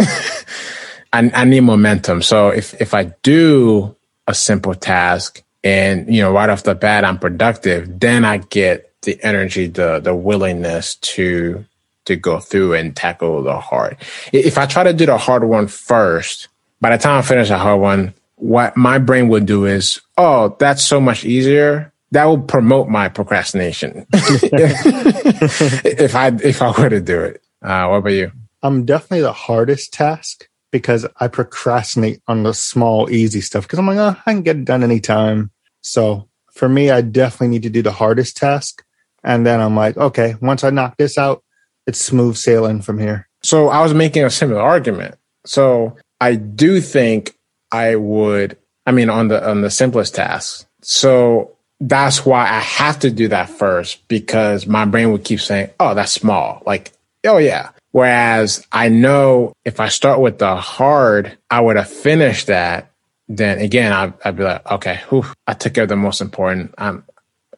[1.13, 2.23] I, I need momentum.
[2.23, 3.97] So if if I do
[4.27, 8.93] a simple task and you know right off the bat I'm productive, then I get
[9.03, 11.65] the energy, the the willingness to
[12.05, 13.97] to go through and tackle the hard.
[14.33, 16.47] If I try to do the hard one first,
[16.81, 20.57] by the time I finish the hard one, what my brain would do is, oh,
[20.61, 21.93] that's so much easier.
[22.13, 27.43] That will promote my procrastination if I if I were to do it.
[27.61, 28.31] Uh, what about you?
[28.63, 33.89] I'm definitely the hardest task because I procrastinate on the small, easy stuff because I'm
[33.89, 35.51] like, oh, I can get it done anytime.
[35.87, 38.85] So for me, I definitely need to do the hardest task.
[39.23, 41.43] And then I'm like, okay, once I knock this out,
[41.87, 43.29] it's smooth sailing from here.
[43.43, 45.17] So I was making a similar argument.
[45.45, 47.37] So I do think
[47.71, 50.67] I would, I mean, on the, on the simplest tasks.
[50.83, 55.71] So that's why I have to do that first because my brain would keep saying,
[55.79, 56.63] Oh, that's small.
[56.67, 56.93] Like,
[57.25, 57.71] oh yeah.
[57.93, 62.91] Whereas I know if I start with the hard, I would have finished that.
[63.29, 66.75] Then again, I'd, I'd be like, okay, whew, I took care of the most important.
[66.79, 67.05] I'm,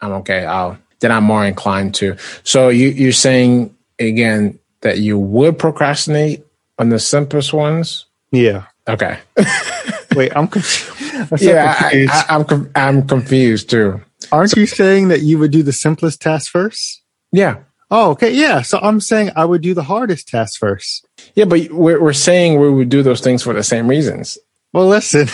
[0.01, 0.45] I'm okay.
[0.47, 2.17] I'll, then I'm more inclined to.
[2.43, 6.45] So you, you're saying again that you would procrastinate
[6.79, 8.07] on the simplest ones?
[8.31, 8.65] Yeah.
[8.89, 9.19] Okay.
[10.15, 11.33] Wait, I'm confused.
[11.33, 12.13] I'm so yeah, confused.
[12.13, 14.01] I, am I'm, I'm confused too.
[14.33, 17.03] Aren't you saying that you would do the simplest task first?
[17.33, 17.59] Yeah.
[17.91, 18.33] Oh, okay.
[18.33, 18.63] Yeah.
[18.63, 21.07] So I'm saying I would do the hardest task first.
[21.35, 24.39] Yeah, but we're, we're saying we would do those things for the same reasons.
[24.73, 25.29] Well, listen.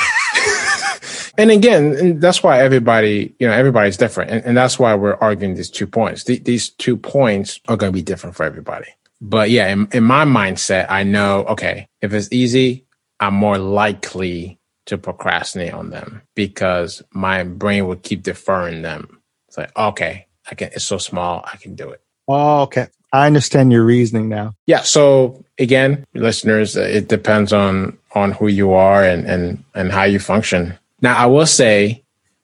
[1.38, 4.30] and again, and that's why everybody, you know, everybody's different.
[4.30, 6.24] And, and that's why we're arguing these two points.
[6.24, 8.88] The, these two points are going to be different for everybody.
[9.20, 12.86] But yeah, in, in my mindset, I know, okay, if it's easy,
[13.20, 19.20] I'm more likely to procrastinate on them because my brain will keep deferring them.
[19.48, 22.02] It's like, okay, I can, it's so small, I can do it.
[22.28, 22.88] Oh, okay.
[23.12, 24.54] I understand your reasoning now.
[24.66, 24.82] Yeah.
[24.82, 30.18] So again, listeners, it depends on, on who you are and, and, and how you
[30.18, 30.78] function.
[31.00, 32.02] Now, I will say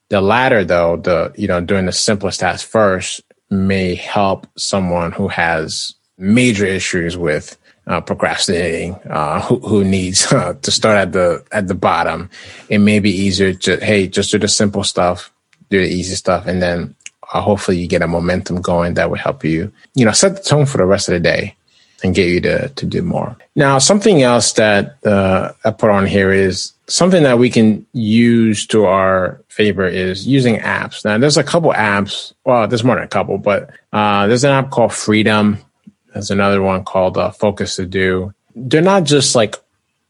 [0.08, 5.28] the latter though, the, you know, doing the simplest task first may help someone who
[5.28, 7.56] has major issues with
[7.86, 12.30] uh, procrastinating, uh, who, who needs uh, to start at the at the bottom.
[12.68, 15.32] It may be easier to hey, just do the simple stuff,
[15.70, 16.94] do the easy stuff, and then
[17.32, 20.42] uh, hopefully you get a momentum going that will help you, you know, set the
[20.42, 21.56] tone for the rest of the day
[22.02, 23.36] and get you to to do more.
[23.54, 28.66] Now, something else that uh, I put on here is something that we can use
[28.68, 31.04] to our favor is using apps.
[31.04, 32.32] Now, there's a couple apps.
[32.44, 35.58] Well, there's more than a couple, but uh, there's an app called Freedom
[36.12, 38.34] there's another one called uh, Focus to Do.
[38.54, 39.56] They're not just like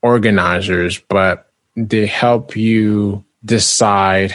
[0.03, 4.35] organizers, but they help you decide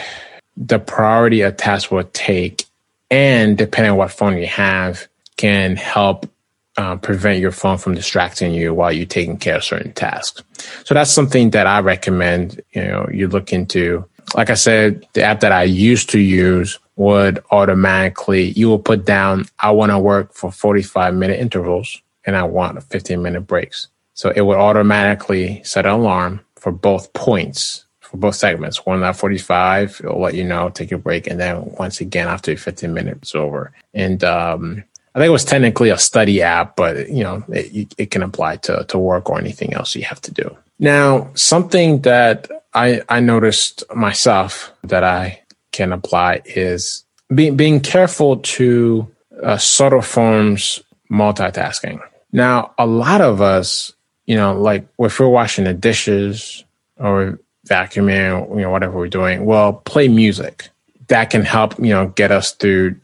[0.56, 2.64] the priority a task will take.
[3.10, 6.30] And depending on what phone you have, can help
[6.76, 10.42] uh, prevent your phone from distracting you while you're taking care of certain tasks.
[10.84, 14.04] So that's something that I recommend, you know, you look into.
[14.34, 19.04] Like I said, the app that I used to use would automatically, you will put
[19.04, 23.88] down, I want to work for 45 minute intervals and I want 15 minute breaks.
[24.14, 28.84] So it would automatically set an alarm for both points, for both segments.
[28.84, 31.26] One at 45, it'll let you know, take a break.
[31.26, 33.72] And then once again, after 15 minutes over.
[33.94, 34.84] And, um,
[35.16, 38.56] I think it was technically a study app, but you know, it, it can apply
[38.56, 40.54] to, to work or anything else you have to do.
[40.78, 45.40] Now, something that I, I noticed myself that I
[45.72, 47.02] can apply is
[47.34, 49.10] being being careful to
[49.42, 51.98] uh, subtle forms multitasking.
[52.32, 53.94] Now, a lot of us,
[54.26, 56.62] you know, like if we're washing the dishes
[56.98, 60.68] or vacuuming, you know, whatever we're doing, well, play music.
[61.08, 62.96] That can help, you know, get us through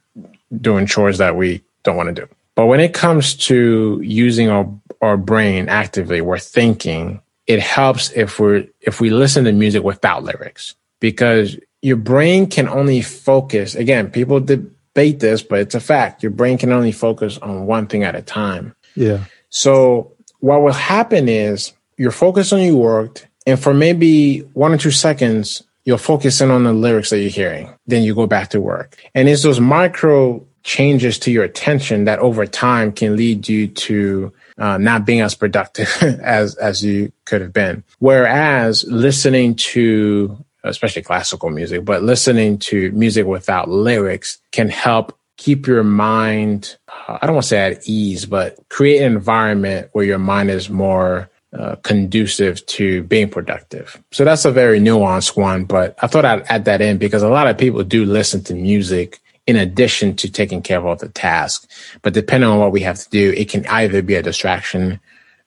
[0.61, 2.29] doing chores that we don't want to do.
[2.55, 4.69] But when it comes to using our,
[5.01, 10.23] our brain actively, we're thinking, it helps if we're if we listen to music without
[10.23, 10.75] lyrics.
[11.01, 16.23] Because your brain can only focus again people debate this but it's a fact.
[16.23, 18.75] Your brain can only focus on one thing at a time.
[18.95, 19.25] Yeah.
[19.49, 24.79] so what will happen is you're focused on your work and for maybe one or
[24.79, 27.73] two seconds you'll focus in on the lyrics that you're hearing.
[27.87, 28.97] Then you go back to work.
[29.15, 34.33] And it's those micro changes to your attention that over time can lead you to
[34.59, 37.83] uh, not being as productive as as you could have been.
[37.99, 45.67] Whereas listening to especially classical music, but listening to music without lyrics can help keep
[45.67, 46.77] your mind.
[46.89, 50.51] Uh, I don't want to say at ease, but create an environment where your mind
[50.51, 54.03] is more uh, conducive to being productive.
[54.13, 57.29] So that's a very nuanced one, but I thought I'd add that in because a
[57.29, 61.09] lot of people do listen to music in addition to taking care of all the
[61.09, 61.67] tasks.
[62.03, 65.01] But depending on what we have to do, it can either be a distraction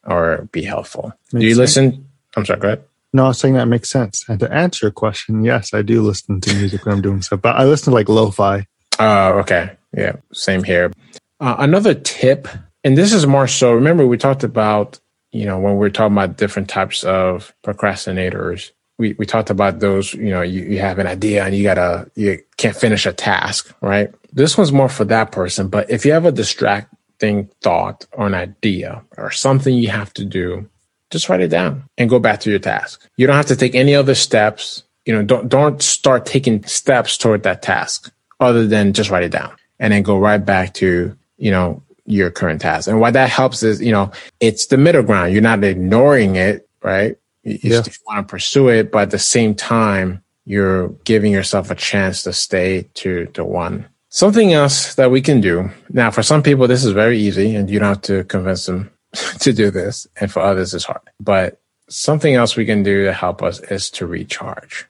[0.05, 1.13] or be helpful.
[1.31, 1.59] Makes do you sense.
[1.59, 2.09] listen?
[2.35, 2.83] I'm sorry, go ahead.
[3.13, 4.27] No, I was saying that makes sense.
[4.27, 7.41] And to answer your question, yes, I do listen to music when I'm doing stuff,
[7.41, 8.67] but I listen to like lo-fi.
[8.99, 9.71] Oh, okay.
[9.95, 10.91] Yeah, same here.
[11.39, 12.47] Uh, another tip,
[12.83, 14.99] and this is more so, remember we talked about,
[15.31, 20.13] you know, when we're talking about different types of procrastinators, we, we talked about those,
[20.13, 23.73] you know, you, you have an idea and you gotta, you can't finish a task,
[23.81, 24.13] right?
[24.31, 28.33] This one's more for that person, but if you have a distracting thought or an
[28.33, 30.69] idea or something you have to do,
[31.11, 33.07] just write it down and go back to your task.
[33.17, 34.83] You don't have to take any other steps.
[35.05, 39.31] You know, don't, don't start taking steps toward that task other than just write it
[39.31, 42.87] down and then go right back to, you know, your current task.
[42.87, 45.33] And why that helps is, you know, it's the middle ground.
[45.33, 47.17] You're not ignoring it, right?
[47.45, 47.81] You, Yeah.
[47.81, 52.23] still want to pursue it, but at the same time, you're giving yourself a chance
[52.23, 53.85] to stay to, to one.
[54.09, 55.69] Something else that we can do.
[55.89, 58.91] Now, for some people, this is very easy and you don't have to convince them
[59.39, 60.07] to do this.
[60.19, 61.01] And for others, it's hard.
[61.19, 64.85] But something else we can do to help us is to recharge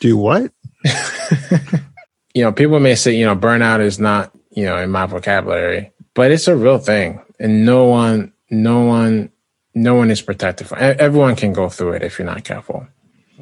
[0.00, 0.52] Do what?
[2.34, 5.92] you know, people may say, you know, burnout is not, you know, in my vocabulary,
[6.14, 7.20] but it's a real thing.
[7.38, 9.30] And no one, no one,
[9.76, 12.88] no one is protected from Everyone can go through it if you're not careful.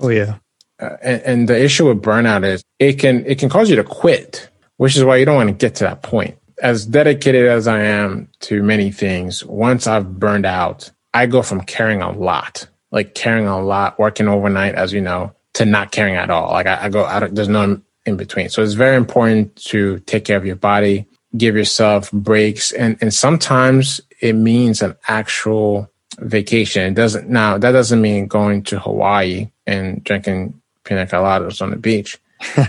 [0.01, 0.39] Oh yeah.
[0.81, 3.85] Uh, and, and the issue with burnout is it can, it can cause you to
[3.85, 6.37] quit, which is why you don't want to get to that point.
[6.61, 11.61] As dedicated as I am to many things, once I've burned out, I go from
[11.61, 16.17] caring a lot, like caring a lot, working overnight, as you know, to not caring
[16.17, 16.51] at all.
[16.51, 18.49] Like I, I go, I there's no in between.
[18.49, 21.07] So it's very important to take care of your body,
[21.37, 22.73] give yourself breaks.
[22.73, 26.83] And, and sometimes it means an actual vacation.
[26.85, 31.77] It doesn't now, that doesn't mean going to Hawaii and drinking pina coladas on the
[31.77, 32.19] beach.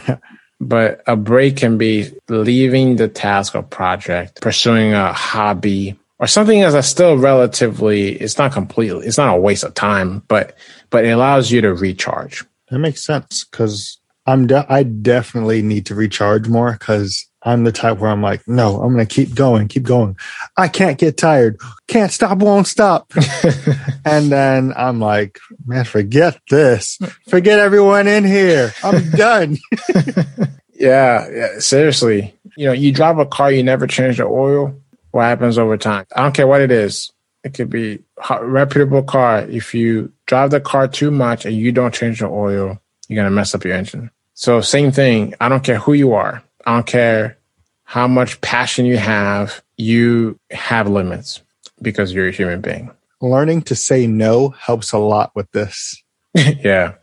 [0.61, 6.61] but a break can be leaving the task or project, pursuing a hobby or something
[6.61, 10.55] that's still relatively, it's not completely, it's not a waste of time, but,
[10.89, 12.43] but it allows you to recharge.
[12.69, 17.71] That makes sense because I'm de- I definitely need to recharge more because I'm the
[17.71, 20.17] type where I'm like, no, I'm gonna keep going, keep going.
[20.57, 23.13] I can't get tired, can't stop, won't stop.
[24.05, 28.73] and then I'm like, man, forget this, forget everyone in here.
[28.83, 29.57] I'm done.
[30.77, 32.35] Yeah, yeah, seriously.
[32.57, 34.75] You know, you drive a car, you never change the oil.
[35.11, 36.05] What happens over time?
[36.15, 37.11] I don't care what it is.
[37.43, 39.41] It could be a reputable car.
[39.41, 43.31] If you drive the car too much and you don't change the oil, you're gonna
[43.31, 44.11] mess up your engine.
[44.33, 45.33] So same thing.
[45.39, 46.43] I don't care who you are.
[46.65, 47.37] I don't care
[47.83, 49.63] how much passion you have.
[49.77, 51.41] You have limits
[51.81, 52.91] because you're a human being.
[53.21, 56.01] Learning to say no helps a lot with this.
[56.35, 56.95] yeah,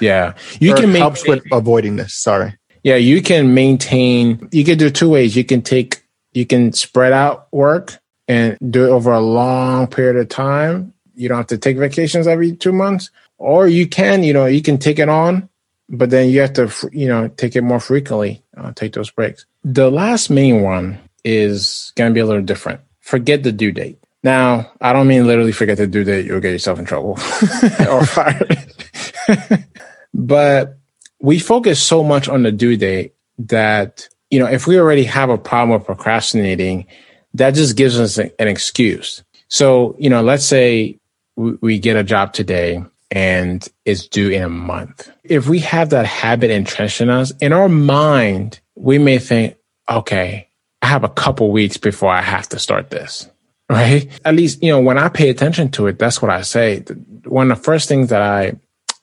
[0.00, 0.34] yeah.
[0.60, 2.14] You can make helps with avoiding this.
[2.14, 2.56] Sorry.
[2.84, 4.48] Yeah, you can maintain.
[4.52, 5.36] You can do two ways.
[5.36, 6.02] You can take,
[6.32, 7.98] you can spread out work
[8.28, 10.92] and do it over a long period of time.
[11.14, 14.62] You don't have to take vacations every two months, or you can, you know, you
[14.62, 15.48] can take it on,
[15.88, 18.42] but then you have to, you know, take it more frequently.
[18.56, 19.46] Uh, take those breaks.
[19.64, 22.80] The last main one is going to be a little different.
[23.00, 23.98] Forget the due date.
[24.22, 26.26] Now, I don't mean literally forget the due date.
[26.26, 27.10] You'll get yourself in trouble
[27.88, 28.74] or fired.
[30.14, 30.78] but
[31.20, 35.30] we focus so much on the due date that you know if we already have
[35.30, 36.86] a problem with procrastinating
[37.34, 40.98] that just gives us an excuse so you know let's say
[41.36, 45.90] we, we get a job today and it's due in a month if we have
[45.90, 49.56] that habit entrenched in us in our mind we may think
[49.88, 50.48] okay
[50.82, 53.28] i have a couple weeks before i have to start this
[53.70, 56.80] right at least you know when i pay attention to it that's what i say
[57.24, 58.54] one of the first things that i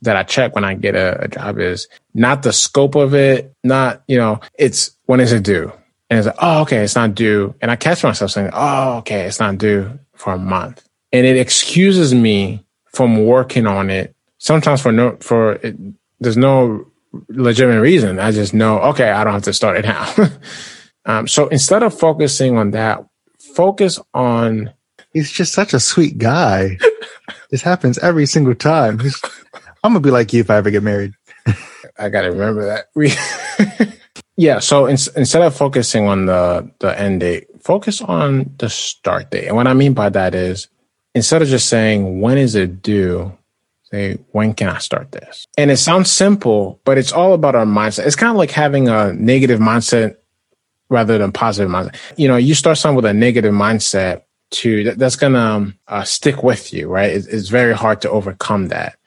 [0.01, 3.53] that I check when I get a, a job is not the scope of it,
[3.63, 5.71] not, you know, it's when is it due?
[6.09, 7.55] And it's like, oh, okay, it's not due.
[7.61, 10.87] And I catch myself saying, oh, okay, it's not due for a month.
[11.11, 12.64] And it excuses me
[12.95, 14.15] from working on it.
[14.37, 15.75] Sometimes for no, for it,
[16.19, 16.85] there's no
[17.29, 18.19] legitimate reason.
[18.19, 20.13] I just know, okay, I don't have to start it now.
[21.05, 23.05] um, so instead of focusing on that,
[23.39, 24.73] focus on.
[25.13, 26.77] He's just such a sweet guy.
[27.49, 28.99] this happens every single time.
[28.99, 29.21] He's,
[29.81, 31.13] I'm gonna be like you if I ever get married.
[31.97, 32.87] I gotta remember that.
[32.95, 33.13] We
[34.37, 34.59] Yeah.
[34.59, 39.47] So in, instead of focusing on the, the end date, focus on the start date.
[39.47, 40.67] And what I mean by that is
[41.15, 43.35] instead of just saying, when is it due?
[43.85, 45.47] Say, when can I start this?
[45.57, 48.05] And it sounds simple, but it's all about our mindset.
[48.05, 50.17] It's kind of like having a negative mindset
[50.89, 51.95] rather than positive mindset.
[52.17, 56.43] You know, you start something with a negative mindset to that's going to uh, stick
[56.43, 57.11] with you, right?
[57.11, 58.97] It's, it's very hard to overcome that.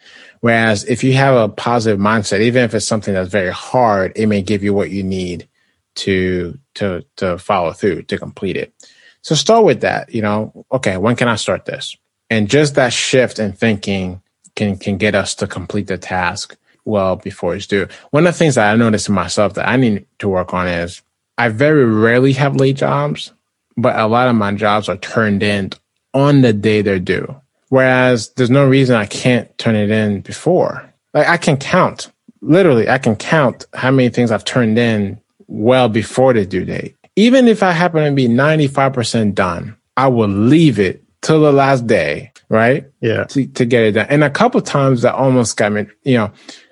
[0.41, 4.27] Whereas if you have a positive mindset, even if it's something that's very hard, it
[4.27, 5.49] may give you what you need
[5.97, 8.73] to to to follow through to complete it.
[9.29, 10.15] So start with that.
[10.15, 11.95] You know, okay, when can I start this?
[12.31, 14.23] And just that shift in thinking
[14.57, 16.57] can can get us to complete the task
[16.87, 17.89] well before it's due.
[18.11, 20.67] One of the things that I noticed in myself that I need to work on
[20.67, 21.03] is
[21.37, 23.35] I very rarely have late jobs,
[23.77, 25.73] but a lot of my jobs are turned in
[26.15, 27.39] on the day they're due.
[27.69, 30.91] Whereas there's no reason I can't turn it in before.
[31.13, 32.11] Like I can count,
[32.41, 36.95] literally, I can count how many things I've turned in well before the due date.
[37.19, 41.85] Even if I happen to be 95% done, I will leave it till the last
[41.89, 42.85] day, right?
[43.01, 43.25] Yeah.
[43.25, 44.07] To, to get it done.
[44.09, 46.31] And a couple times that almost got me, you know,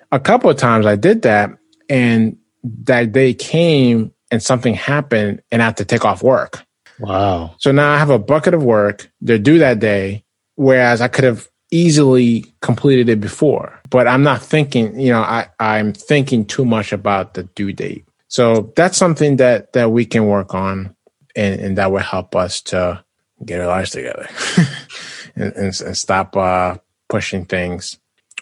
[0.09, 1.51] a couple of times I did that
[1.89, 2.37] and
[2.83, 6.63] that day came and something happened and I had to take off work.
[6.97, 7.55] Wow.
[7.59, 9.11] So now I have a bucket of work.
[9.19, 10.23] They're due that day
[10.55, 13.79] whereas I could have easily completed it before.
[13.89, 18.06] But I'm not thinking, you know, I, I'm thinking too much about the due date.
[18.27, 20.95] So that's something that that we can work on
[21.35, 23.03] and, and that will help us to
[23.45, 24.27] get our lives together
[25.35, 26.77] and, and, and, stop uh,
[27.09, 27.99] pushing things.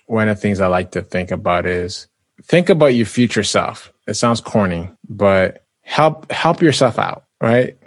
[0.07, 2.07] One of the things I like to think about is
[2.43, 3.91] think about your future self.
[4.07, 7.77] It sounds corny, but help help yourself out, right?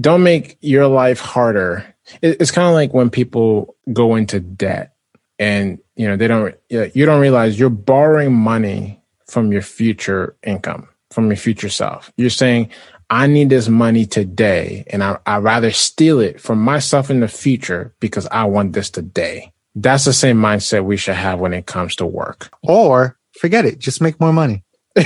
[0.00, 4.94] Don't make your life harder it's kind of like when people go into debt
[5.38, 10.88] and you know they don't you don't realize you're borrowing money from your future income
[11.10, 12.12] from your future self.
[12.16, 12.70] You're saying
[13.08, 17.28] i need this money today and I, i'd rather steal it from myself in the
[17.28, 19.52] future because i want this today.
[19.76, 22.50] That's the same mindset we should have when it comes to work.
[22.62, 24.64] Or forget it just make more money.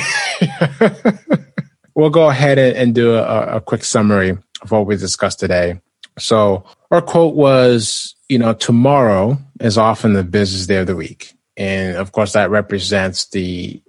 [1.94, 4.30] We'll go ahead and, and do a, a quick summary
[4.62, 5.80] of what we discussed today.
[6.18, 11.34] So our quote was, you know, tomorrow is often the busiest day of the week.
[11.56, 13.82] And of course, that represents the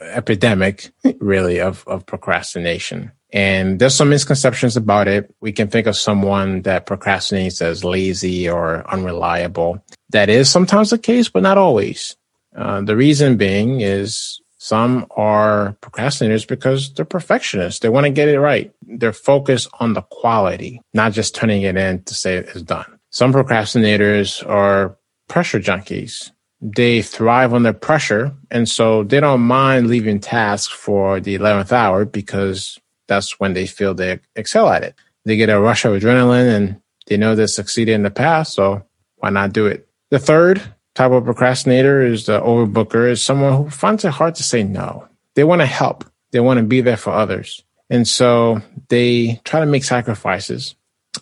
[0.00, 3.12] epidemic, really, of, of procrastination.
[3.32, 5.34] And there's some misconceptions about it.
[5.40, 9.84] We can think of someone that procrastinates as lazy or unreliable.
[10.10, 12.16] That is sometimes the case, but not always.
[12.56, 17.80] Uh, the reason being is some are procrastinators because they're perfectionists.
[17.80, 18.72] They want to get it right.
[18.82, 22.98] They're focused on the quality, not just turning it in to say it's done.
[23.10, 24.96] Some procrastinators are
[25.28, 26.30] pressure junkies.
[26.60, 28.34] They thrive under pressure.
[28.50, 32.78] And so they don't mind leaving tasks for the 11th hour because
[33.08, 34.94] that's when they feel they excel at it.
[35.24, 38.54] They get a rush of adrenaline and they know they succeeded in the past.
[38.54, 38.84] So
[39.16, 39.88] why not do it?
[40.10, 40.62] The third
[40.94, 45.06] type of procrastinator is the overbooker is someone who finds it hard to say no.
[45.34, 46.04] They want to help.
[46.30, 47.62] They want to be there for others.
[47.90, 50.74] And so they try to make sacrifices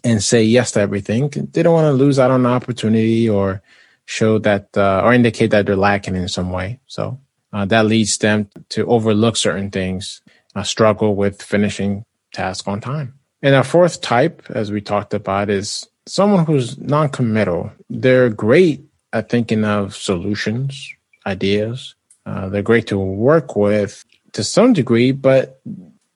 [0.03, 1.29] and say yes to everything.
[1.29, 3.63] They don't want to lose out on an opportunity or
[4.07, 6.81] show that uh, or indicate that they're lacking in some way.
[6.87, 7.19] So
[7.53, 10.21] uh, that leads them to overlook certain things,
[10.55, 13.15] uh, struggle with finishing tasks on time.
[13.43, 17.73] And our fourth type, as we talked about, is someone who's non-committal.
[17.91, 18.83] They're great
[19.13, 20.93] at thinking of solutions,
[21.27, 21.95] ideas.
[22.27, 25.61] Uh, they're great to work with to some degree, but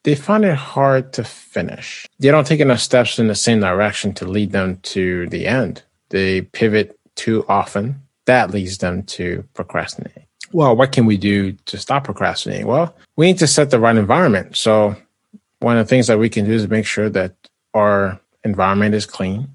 [0.03, 2.07] they find it hard to finish.
[2.19, 5.83] They don't take enough steps in the same direction to lead them to the end.
[6.09, 8.01] They pivot too often.
[8.27, 10.25] That leads them to procrastinate.
[10.53, 12.67] Well, what can we do to stop procrastinating?
[12.67, 14.57] Well, we need to set the right environment.
[14.57, 14.97] So
[15.61, 17.35] one of the things that we can do is make sure that
[17.75, 19.49] our environment is clean,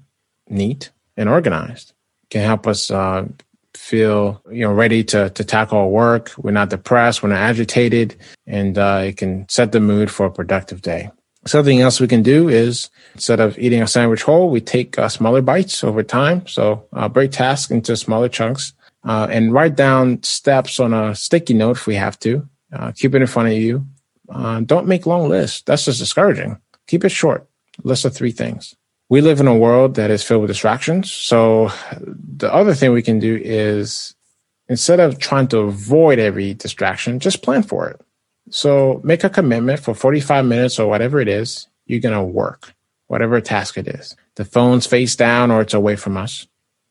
[0.48, 1.94] neat, and organized
[2.30, 3.26] can help us uh,
[3.74, 6.32] feel you know ready to to tackle our work.
[6.36, 7.22] We're not depressed.
[7.22, 11.10] We're not agitated, and uh, it can set the mood for a productive day.
[11.46, 15.08] Something else we can do is instead of eating a sandwich whole, we take uh,
[15.08, 16.46] smaller bites over time.
[16.46, 18.72] So uh, break tasks into smaller chunks
[19.04, 22.48] uh, and write down steps on a sticky note if we have to.
[22.72, 23.86] Uh, keep it in front of you.
[24.28, 25.62] Uh, don't make long lists.
[25.62, 26.58] That's just discouraging.
[26.86, 27.46] Keep it short.
[27.82, 28.74] List of three things.
[29.10, 31.12] We live in a world that is filled with distractions.
[31.12, 31.70] So
[32.00, 34.14] the other thing we can do is
[34.68, 38.00] instead of trying to avoid every distraction, just plan for it.
[38.50, 42.74] So make a commitment for 45 minutes or whatever it is, you're going to work,
[43.06, 44.16] whatever task it is.
[44.34, 46.46] The phone's face down or it's away from us.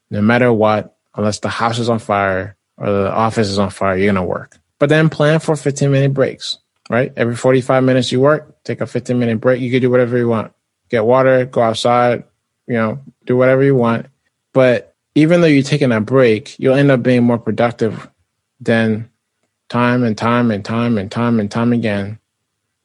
[0.09, 3.95] No matter what, unless the house is on fire or the office is on fire,
[3.95, 4.57] you're going to work.
[4.79, 6.57] But then plan for 15 minute breaks,
[6.89, 7.13] right?
[7.15, 9.61] Every 45 minutes you work, take a 15 minute break.
[9.61, 10.53] You can do whatever you want.
[10.89, 12.23] Get water, go outside,
[12.67, 14.07] you know, do whatever you want.
[14.53, 18.09] But even though you're taking a break, you'll end up being more productive
[18.59, 19.09] than
[19.69, 22.19] time and time and time and time and time again.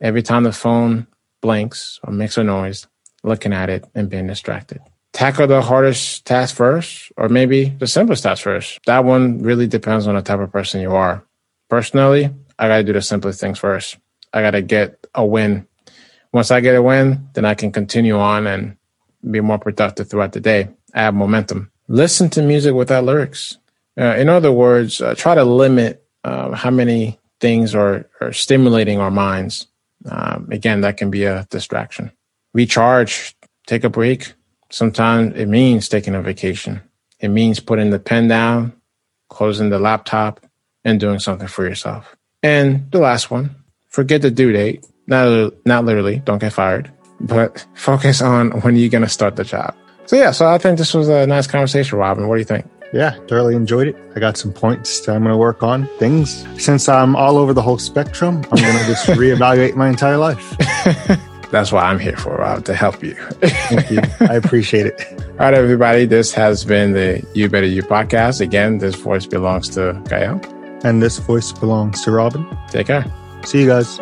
[0.00, 1.06] Every time the phone
[1.40, 2.86] blinks or makes a noise,
[3.22, 4.80] looking at it and being distracted.
[5.12, 8.78] Tackle the hardest task first, or maybe the simplest task first.
[8.86, 11.24] That one really depends on the type of person you are.
[11.68, 13.98] Personally, I got to do the simplest things first.
[14.32, 15.66] I got to get a win.
[16.32, 18.76] Once I get a win, then I can continue on and
[19.28, 20.68] be more productive throughout the day.
[20.94, 21.70] Add momentum.
[21.88, 23.58] Listen to music without lyrics.
[23.98, 28.98] Uh, in other words, uh, try to limit uh, how many things are, are stimulating
[28.98, 29.66] our minds.
[30.10, 32.12] Um, again, that can be a distraction.
[32.54, 34.32] Recharge, take a break.
[34.70, 36.80] Sometimes it means taking a vacation.
[37.20, 38.72] It means putting the pen down,
[39.28, 40.44] closing the laptop,
[40.84, 42.16] and doing something for yourself.
[42.42, 43.56] And the last one,
[43.88, 44.86] forget the due date.
[45.06, 49.44] Not, not literally, don't get fired, but focus on when you're going to start the
[49.44, 49.74] job.
[50.06, 52.28] So yeah, so I think this was a nice conversation, Robin.
[52.28, 52.66] What do you think?
[52.92, 53.96] Yeah, thoroughly enjoyed it.
[54.16, 55.86] I got some points that I'm going to work on.
[55.98, 60.16] Things since I'm all over the whole spectrum, I'm going to just reevaluate my entire
[60.16, 60.56] life.
[61.50, 63.14] That's what I'm here for, Rob, to help you.
[63.14, 64.00] Thank you.
[64.20, 65.06] I appreciate it.
[65.32, 66.04] All right, everybody.
[66.04, 68.42] This has been the You Better You podcast.
[68.42, 70.40] Again, this voice belongs to Gael.
[70.84, 72.46] And this voice belongs to Robin.
[72.68, 73.06] Take care.
[73.44, 73.98] See you guys.